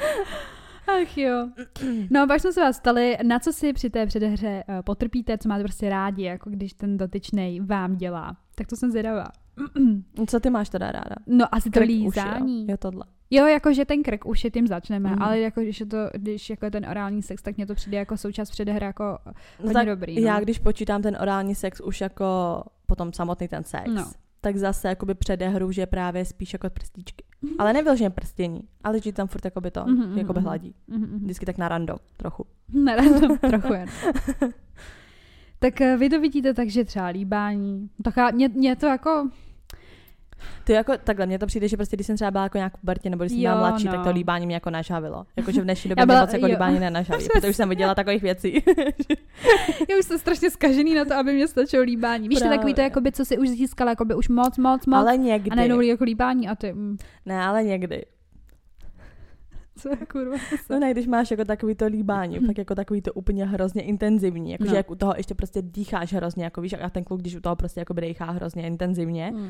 [1.03, 1.49] Ach jo.
[2.11, 5.49] No, pak jsme se vás stali, na co si při té předehře uh, potrpíte, co
[5.49, 8.37] máte prostě rádi, jako když ten dotyčnej vám dělá.
[8.55, 9.27] Tak to jsem zvědavá.
[10.27, 11.17] Co ty máš teda ráda?
[11.27, 12.61] No, asi to Krk, uši, lízání.
[12.61, 12.67] jo.
[12.71, 13.05] jo, tohle.
[13.31, 15.23] Jo, jakože ten krk, už je tím začneme, Mhm.
[15.23, 17.99] ale jako když je to, když jako je ten orální sex, tak mně to přijde
[17.99, 20.21] jako součást předehry jako No hodně tak dobrý.
[20.21, 20.27] No.
[20.27, 22.25] já, když počítám ten orální sex už jako
[22.87, 24.05] potom samotný ten sex, No.
[24.45, 27.25] Tak zase jakoby předehru, že právě spíš jako prstíčky.
[27.59, 30.47] Ale nevyloženě prstění, ale že tam furt jakoby to, Mhm, jakoby mhm.
[30.47, 30.75] hladí.
[30.89, 31.19] Mhm, mhm.
[31.25, 32.47] Vždycky tak na rando, trochu.
[32.73, 33.89] Nerad trochu jen.
[35.59, 37.91] tak eh, vy to vidíte tak, že třeba líbání.
[38.05, 39.29] Tak já, mě, mě to jako,
[40.65, 42.81] Ty jako takhle, mně to přijde, že prostě když jsem třeba byla jako nějak v
[42.85, 43.93] Bertě nebo když jsem byla Jo, mladší, no.
[43.93, 45.25] tak to líbání mě jako nažavilo.
[45.37, 46.53] Jakože v dnešní době mě byla- moc jako jo.
[46.53, 48.55] líbání nenažaví, protože už jsem viděla takových věcí.
[49.91, 52.29] já už jsem strašně zkažený na to, aby mě stačilo líbání.
[52.29, 52.87] Víš, to je takový to, Právě.
[52.89, 54.99] jakoby, co si už získala, jakoby už moc, moc, moc.
[54.99, 55.57] ale a někdy.
[55.57, 58.05] najednou jako líbání a ty, mm, Ne, ale někdy.
[59.79, 60.37] co je kurva.
[60.71, 62.47] No ne, když máš jako takový to líbání, Mhm.
[62.47, 64.77] tak jako takový to úplně hrozně intenzivní, jakože No.
[64.77, 67.57] jak u toho ještě prostě dýcháš hrozně, jako víš, a ten kluk, když u toho
[67.57, 69.49] prostě jako dýchá hrozně intenzivně, Mm.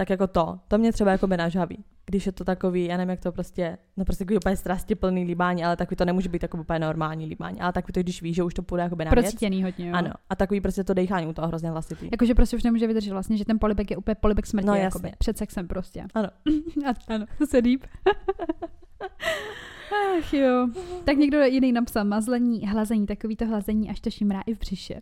[0.00, 1.84] Tak jako to, to mě třeba jako by nažaví.
[2.06, 5.64] Když je to takový, já nevím, jak to prostě, no prostě takový úplně strastiplný líbání,
[5.64, 8.42] ale takový to nemůže být jako úplně normální líbání, ale takový to, když víš, že
[8.42, 9.10] už to půjde jako by na.
[9.10, 9.94] Procítěný hodně, jo.
[9.94, 12.08] Ano, a takový prostě to dýchání u toho hrozně hlasitý.
[12.12, 15.12] Jakože prostě už nemůže vydržet vlastně, že ten polibek je úplně polibek smrti, No, jakoby,
[15.18, 16.04] před sexem prostě.
[16.14, 16.28] Ano.
[16.86, 17.84] A, ano, to se líp.
[20.18, 20.68] Ach jo.
[21.04, 25.00] Tak někdo jiný napsal mazlení, hlazení, takový to hlazení, až to šimrá i v břiše.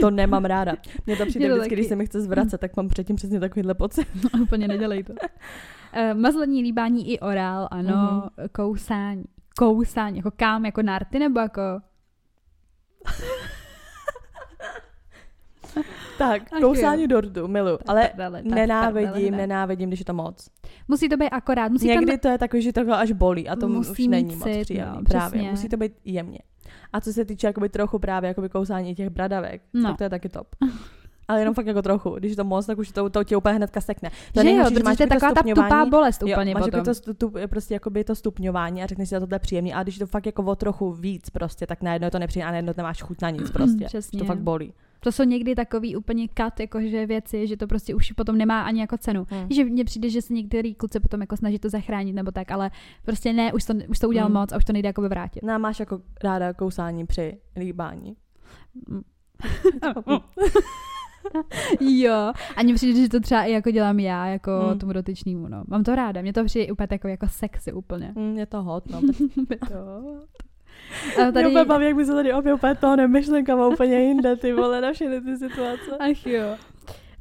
[0.00, 0.72] To nemám ráda.
[1.06, 3.40] Mně to přijde Mě to vždycky, když se mi chce zvracet, tak mám předtím přesně
[3.40, 4.06] takovýhle pocit.
[4.42, 5.12] Úplně nedělej to.
[5.12, 5.18] Uh,
[6.20, 8.48] mazlení, líbání i orál, ano, mm-hmm.
[8.52, 9.24] kousání.
[9.58, 11.60] Kousání, jako kam, jako narty, nebo jako...
[16.18, 19.36] Tak, Ach kousání dortu, milu, ale prdele, tak nenávidím, prdele, ne.
[19.36, 20.48] nenávidím, když je to moc.
[20.88, 22.18] Musí to být akorát, musí Někdy tam...
[22.18, 24.94] to je takový, že to až bolí a to Musí už není moc cit, příjemný.
[24.94, 26.38] no, právě, musí to být jemně.
[26.92, 29.88] A co se týče jakoby trochu právě jakoby kousání těch bradavek, No.
[29.88, 30.46] tak to je taky top.
[31.32, 32.10] Ale jenom fakt jako trochu.
[32.10, 34.10] Když je to moc, tak už to, to tě úplně hnedka sekne.
[34.34, 36.78] To že jo, protože máš to je taková ta tupá bolest Jo, úplně máš potom.
[36.78, 39.74] jako to, stu, prostě jakoby to stupňování a řekneš si, že tohle je příjemný.
[39.74, 42.48] A když je to fakt jako o trochu víc prostě, tak najednou je to nepříjemné
[42.48, 43.84] a najednou nemáš chuť na nic prostě.
[43.84, 44.18] Přesně.
[44.18, 44.72] To fakt bolí.
[45.00, 48.80] To jsou někdy takový úplně kat, jakože věci, že to prostě už potom nemá ani
[48.80, 49.26] jako cenu.
[49.30, 49.46] Hmm.
[49.50, 52.70] Že mně přijde, že se některý kluci potom jako snaží to zachránit nebo tak, ale
[53.04, 54.40] prostě ne, už to, už to udělal Hmm.
[54.40, 55.42] moc a už to nejde jako vrátit.
[55.42, 58.16] No a máš jako ráda kousání při líbání.
[61.80, 64.78] jo, a mně přijde, že to třeba i jako dělám já, jako Hmm.
[64.78, 65.64] tomu dotyčnému, no.
[65.66, 68.12] Mám to ráda, mě to přijde úplně takový jako sexy úplně.
[68.16, 69.00] Mm, je to hot, no.
[69.50, 69.74] Je to...
[71.28, 71.48] A Tady...
[71.50, 74.92] Mě baví, jak by se tady opět úplně toho myšlenkama úplně jinde, ty vole, na
[74.92, 75.90] všechny ty situace.
[76.00, 76.56] Ach jo.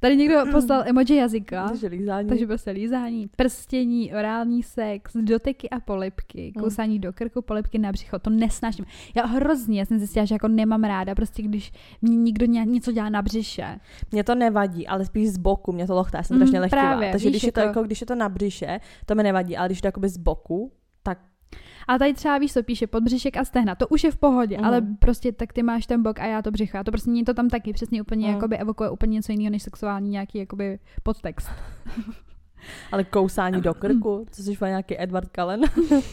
[0.01, 1.67] Tady někdo poslal emoji jazyka.
[1.69, 2.27] Takže lízání.
[2.29, 6.63] Takže prostě lízání, prstění, orální sex, doteky a polipky, Mm.
[6.63, 8.85] kousání do krku, polipky na břicho, to nesnáším.
[9.15, 11.71] Já hrozně jsem zjistila, že jako nemám ráda, prostě když
[12.01, 13.79] mě někdo ně, něco dělá na břiše.
[14.11, 16.81] Mě to nevadí, ale spíš z boku, mě to lochtá, já jsem Mm, strašně lehtivá.
[16.81, 19.57] právě, Takže když je, to, jako- jako, když je to na břiše, to mi nevadí,
[19.57, 20.71] ale když je to jakoby z boku,
[21.03, 21.19] tak
[21.87, 24.65] A tady třeba víš, co píše, podbřišek a stehna, to už je v pohodě, Mhm.
[24.65, 26.77] ale prostě tak ty máš ten bok a já to břicho.
[26.77, 28.35] A to prostě mě to tam taky přesně úplně Mhm.
[28.35, 31.49] jakoby evokuje úplně něco jiného než sexuální nějaký jakoby podtext.
[32.91, 35.61] ale kousání do krku, co jsi nějaký Edward Cullen.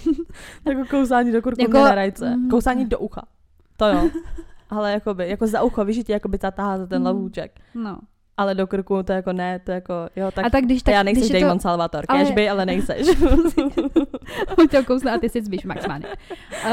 [0.68, 2.36] jako kousání do krku Jako- rajce.
[2.36, 2.48] mm.
[2.50, 3.22] Kousání do ucha.
[3.76, 4.10] To jo.
[4.70, 7.06] Ale jakoby, jako za ucho, víš, ti jakoby zatahá za ten Mm.
[7.06, 7.60] lavůček.
[7.74, 7.98] No.
[8.38, 11.02] Ale do krku to jako ne, to jako, jo, tak, a tak když tak já
[11.02, 13.06] když je Damon to, Salvator, ale- cashby, ale nejseš.
[14.58, 16.06] On tě kousne a ty si zbíš maximálně.
[16.64, 16.70] Uh,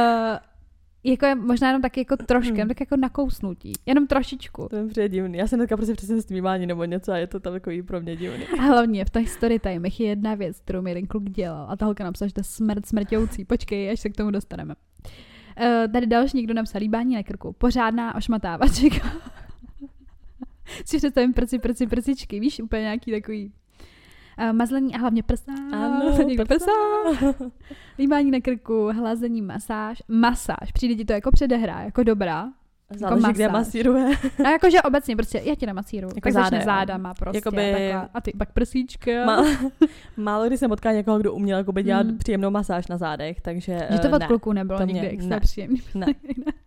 [1.04, 2.58] jako je možná jenom tak jako trošku, Hmm.
[2.58, 3.74] jenom tak jako nakousnutí.
[3.86, 4.68] Jenom trošičku.
[4.70, 5.38] to je přijde divný.
[5.38, 8.16] Já jsem teďka prostě přesně zpívání nebo něco a je to tam takový pro mě
[8.16, 8.44] divný.
[8.60, 11.66] A hlavně v těch story timech je jedna věc, kterou mi jeden kluk dělal.
[11.70, 13.46] A ta holka napsala, že to je smrt smrťoucí.
[13.46, 14.76] Počkej, až se k tomu dostaneme.
[15.62, 17.54] Uh, tady další někdo napsal líbání na krku.
[17.58, 19.12] Pořádná ošmatávačka.
[20.86, 22.40] si představím prci, prci, prcičky.
[22.40, 23.52] Víš, úplně nějaký takový
[24.50, 25.52] uh, mazlení a hlavně prsa.
[25.74, 26.72] Ano, někdo prsa.
[28.00, 30.02] Líbání na krku, hlazení, masáž.
[30.08, 30.72] Masáž.
[30.74, 32.48] Přijde ti to jako předehra, jako dobrá.
[32.96, 33.66] Záleží, kde masáž.
[33.66, 34.10] masíruje.
[34.44, 36.08] No jakože obecně, prostě já ti namacíru.
[36.08, 37.38] Jako tak záda, začne zádama prostě.
[37.38, 38.10] Jakoby- Takhle.
[38.14, 39.26] A ty pak prsíčka.
[39.26, 39.44] Má,
[40.18, 42.18] málo kdy jsem potkala někoho, kdo uměl jakoby dělat Mm.
[42.18, 44.28] příjemnou masáž na zádech, takže Že to eh, od ne.
[44.28, 45.40] kluků nebylo to mě- nikdy extra ne.
[45.40, 45.82] příjemný.
[45.96, 46.06] Ne.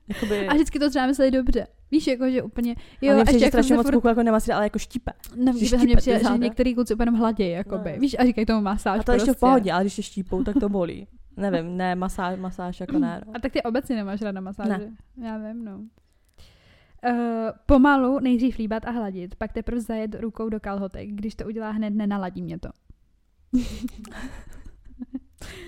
[0.08, 1.66] Jakoby, A vždycky to třeba mysleli dobře.
[1.90, 4.56] Víš, jako, že úplně, jo, a ještě že jako strašně se moc furt, jako nemasíruje,
[4.56, 5.12] ale jako štípe.
[5.36, 7.92] no, že že mě štípe přijde, že některý kluci úplně hladí, jakoby.
[7.92, 8.00] No.
[8.00, 9.38] Víš, a říkají tomu masáž A to ještě prostě.
[9.38, 11.08] v pohodě, ale když tě štípou, tak to bolí.
[11.36, 13.22] Nevím, ne, masáž, masáž jako ne.
[13.26, 13.32] No.
[13.36, 14.78] A tak ty obecně nemáš ráda masáže.
[14.78, 14.90] Ne.
[15.22, 15.78] Já vím, no.
[15.78, 17.14] Uh,
[17.66, 21.08] pomalu nejdřív líbat a hladit, pak teprve zajet rukou do kalhotek.
[21.08, 22.68] Když to udělá hned, nenaladí mě to.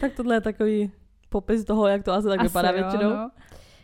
[0.01, 0.91] Tak tohle je takový
[1.29, 3.11] popis toho, jak to asi tak Asi vypadá jo, většinou.
[3.11, 3.31] No.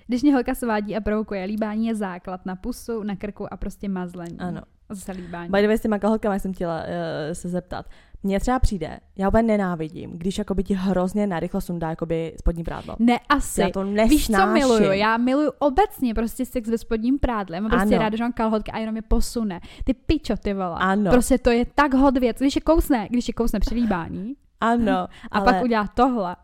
[0.07, 3.89] Když mě holka svádí a provokuje, líbání je základ na pusu, na krku a prostě
[3.89, 4.39] mazlení.
[4.39, 4.61] Ano.
[4.91, 5.51] Zase líbání.
[5.51, 6.85] By the way, s těma kalhotkama jsem chtěla uh,
[7.33, 7.87] se zeptat.
[8.23, 12.97] Mně třeba přijde, já úplně nenávidím, když jakoby ti hrozně narychlo sundá jakoby spodní prádlo.
[12.99, 13.61] Ne, asi.
[13.61, 14.11] Já to nesnáším.
[14.11, 14.93] Víš, co miluju?
[14.93, 17.61] Já miluju obecně prostě sex ve spodním prádle.
[17.61, 18.03] Mám prostě Ano.
[18.05, 19.61] ráda, že mám kalhotky a jenom je posune.
[19.85, 20.77] Ty pičo, ty vole.
[20.79, 21.11] Ano.
[21.11, 22.37] Prostě to je tak hot věc.
[22.39, 24.93] Když je kousne, když je kousne při líbání Ano,
[25.31, 25.45] a ale...
[25.45, 26.37] pak udělá tohle,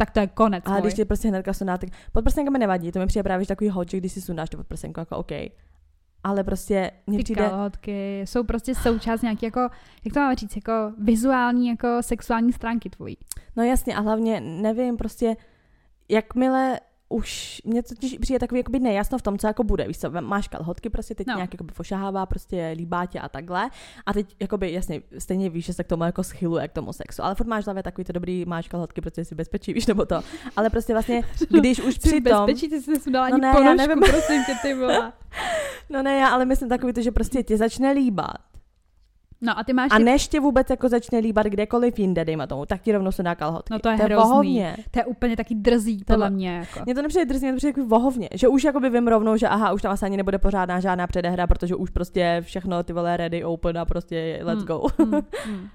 [0.00, 0.80] tak to je konec A můj.
[0.80, 3.70] když ti prostě hnedka sundá, tak podprsenka mi nevadí, to mi přijde právě že takový
[3.70, 5.32] hot, že když si sundáš to podprsenku, jako OK.
[6.24, 9.60] Ale prostě mně Ty přijde, kalhotky jsou prostě součást nějaký jako,
[10.04, 13.16] jak to mám říct, jako vizuální, jako sexuální stránky tvojí.
[13.56, 15.36] no jasně, a hlavně nevím, prostě
[16.08, 19.88] jakmile už mě totiž přijde takový jakoby nejasno v tom, co jako bude.
[19.88, 21.32] Víš co, máš kalhotky, prostě teď No.
[21.32, 21.36] no.
[21.38, 23.70] nějak jakoby fošahává, prostě líbá tě a takhle.
[24.06, 27.24] A teď jakoby jasně, stejně víš, že se k tomu jako schyluje k tomu sexu.
[27.24, 30.20] Ale furt máš hlavě takový to dobrý, máš kalhotky, protože jsi bezpečí, víš, nebo to.
[30.56, 31.22] Ale prostě vlastně,
[31.60, 32.46] když už Jsi přitom...
[32.46, 33.98] bezpečí, ty jsi dala No ani ne, já ponožku, nevím.
[33.98, 35.12] prosím tě, ty vole.
[35.90, 38.34] No ne, já ale myslím takový to, že prostě tě začne líbat.
[39.40, 40.04] No a ty máš A ty...
[40.04, 43.34] než tě vůbec jako začne líbat kdekoliv jinde, dejme tomu, tak ti rovnou se dá
[43.34, 43.72] kalhotky.
[43.72, 44.28] No to je to je hrozný.
[44.30, 44.76] vohovně.
[44.90, 46.56] To je úplně taky drzí, podle mě.
[46.56, 46.80] Jako.
[46.86, 48.28] Mně to nepřijde drzně, mně to přijde jako vohovně.
[48.34, 51.46] Že už jakoby vím rovnou, že aha, už tam asi ani nebude pořádná žádná předehra,
[51.46, 54.66] protože už prostě všechno ty vole ready, open a prostě let's Hmm.
[54.66, 54.86] go.
[54.98, 55.12] Hmm,
[55.46, 55.68] hmm.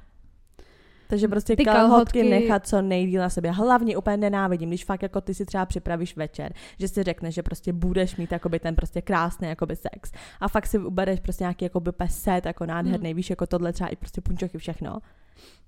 [1.14, 3.52] Takže prostě Ty kalhotky, kalhotky- nechat co nejdíl na sobě.
[3.52, 7.44] Hlavně úplně nenávidím, když fakt jako ty si třeba připravíš večer, že si řekneš, že
[7.44, 10.12] prostě budeš mít jakoby ten prostě krásný jakoby sex.
[10.42, 13.16] A fakt si ubereš prostě nějaký jakoby set jako nádherný, Hmm.
[13.16, 14.98] víš, jako tohle třeba i prostě punčochy všechno.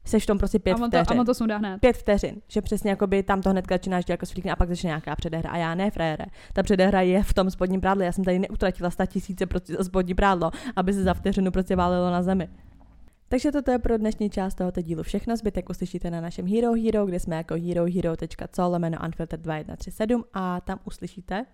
[0.05, 1.21] Seš v tom prostě pět a to, vteřin.
[1.21, 1.79] a to sundá hned.
[1.81, 4.87] Pět vteřin, že přesně jakoby tam to hnedka začínáš dělat jako svlíkne a pak začne
[4.87, 5.49] nějaká předehra.
[5.49, 6.25] A já ne, frére.
[6.53, 8.05] Ta předehra je v tom spodním prádle.
[8.05, 11.75] Já jsem tady neutratila sta tisíce prostě za spodní prádlo, aby se za vteřinu prostě
[11.75, 12.47] válilo na zemi.
[13.29, 15.37] Takže toto je pro dnešní část tohoto dílu všechno.
[15.37, 20.79] Zbytek uslyšíte na našem Hero Hero, kde jsme jako herohero.co lomeno unfiltered 2137 a tam
[20.85, 21.45] uslyšíte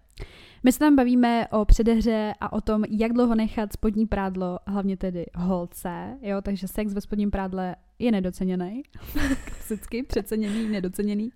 [0.64, 4.98] My se tam bavíme o předehře a o tom, jak dlouho nechat spodní prádlo, hlavně
[4.98, 8.84] tedy holce, jo, takže sex ve spodním prádle je nedoceněný,
[9.46, 11.32] klasicky přeceněný, nedoceněný.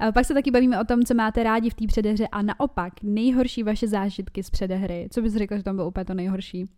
[0.00, 2.92] A pak se taky bavíme o tom, co máte rádi v té předehře a naopak
[3.02, 5.08] nejhorší vaše zážitky z předehry.
[5.10, 6.68] Co bys řekla, že tam bylo úplně to nejhorší?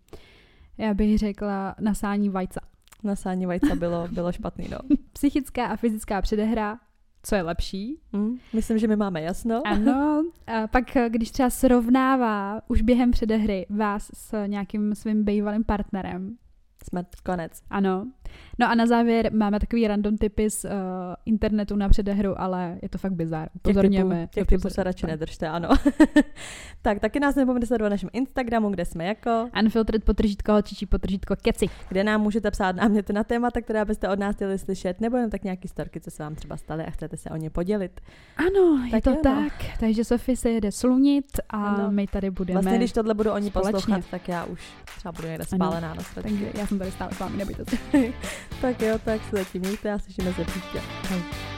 [0.79, 2.61] Já bych řekla nasání vajca.
[3.07, 4.79] Nasání vajca bylo, bylo špatný, no.
[5.13, 6.79] Psychická a fyzická předehra,
[7.23, 8.01] co je lepší?
[8.17, 9.63] Hm, myslím, že my máme jasno.
[9.65, 16.37] Ano, a pak když třeba srovnává už během předehry vás s nějakým svým bývalým partnerem,
[16.89, 17.53] Jsme konec.
[17.70, 18.07] ano.
[18.59, 20.70] No a na závěr máme takový random tipy z uh,
[21.26, 23.49] internetu na předehru, ale je to fakt bizar.
[23.49, 24.20] Těch Upozorňujeme.
[24.26, 25.68] typů, těch typů se radši nedržte, ano.
[26.82, 31.37] tak, taky nás nepomeňte sledovat na našem Instagramu, kde jsme jako, Unfiltered potržítko, holčičí potržítko,
[31.43, 31.66] keci.
[31.89, 35.30] kde nám můžete psát náměty na témata, která byste od nás chtěli slyšet, nebo jen
[35.30, 38.01] tak nějaký storky, co se vám třeba staly a chcete se o ně podělit.
[38.37, 39.22] Ano, je Tak to jo, no.
[39.22, 39.53] tak.
[39.80, 41.91] Takže Sofie se jede slunit a Ano.
[41.91, 42.61] my tady budeme.
[42.61, 43.72] Vlastně, když tohle budu oni společně.
[43.72, 44.61] poslouchat, tak já už
[44.99, 45.57] třeba budu někde Ano.
[45.66, 46.28] spálená na světě.
[46.28, 47.77] Takže já jsem tady stále s vámi, nebojte se.
[48.61, 50.81] Tak jo, tak se zatím mějte a slyšíme se příště.
[51.05, 51.56] Ahoj.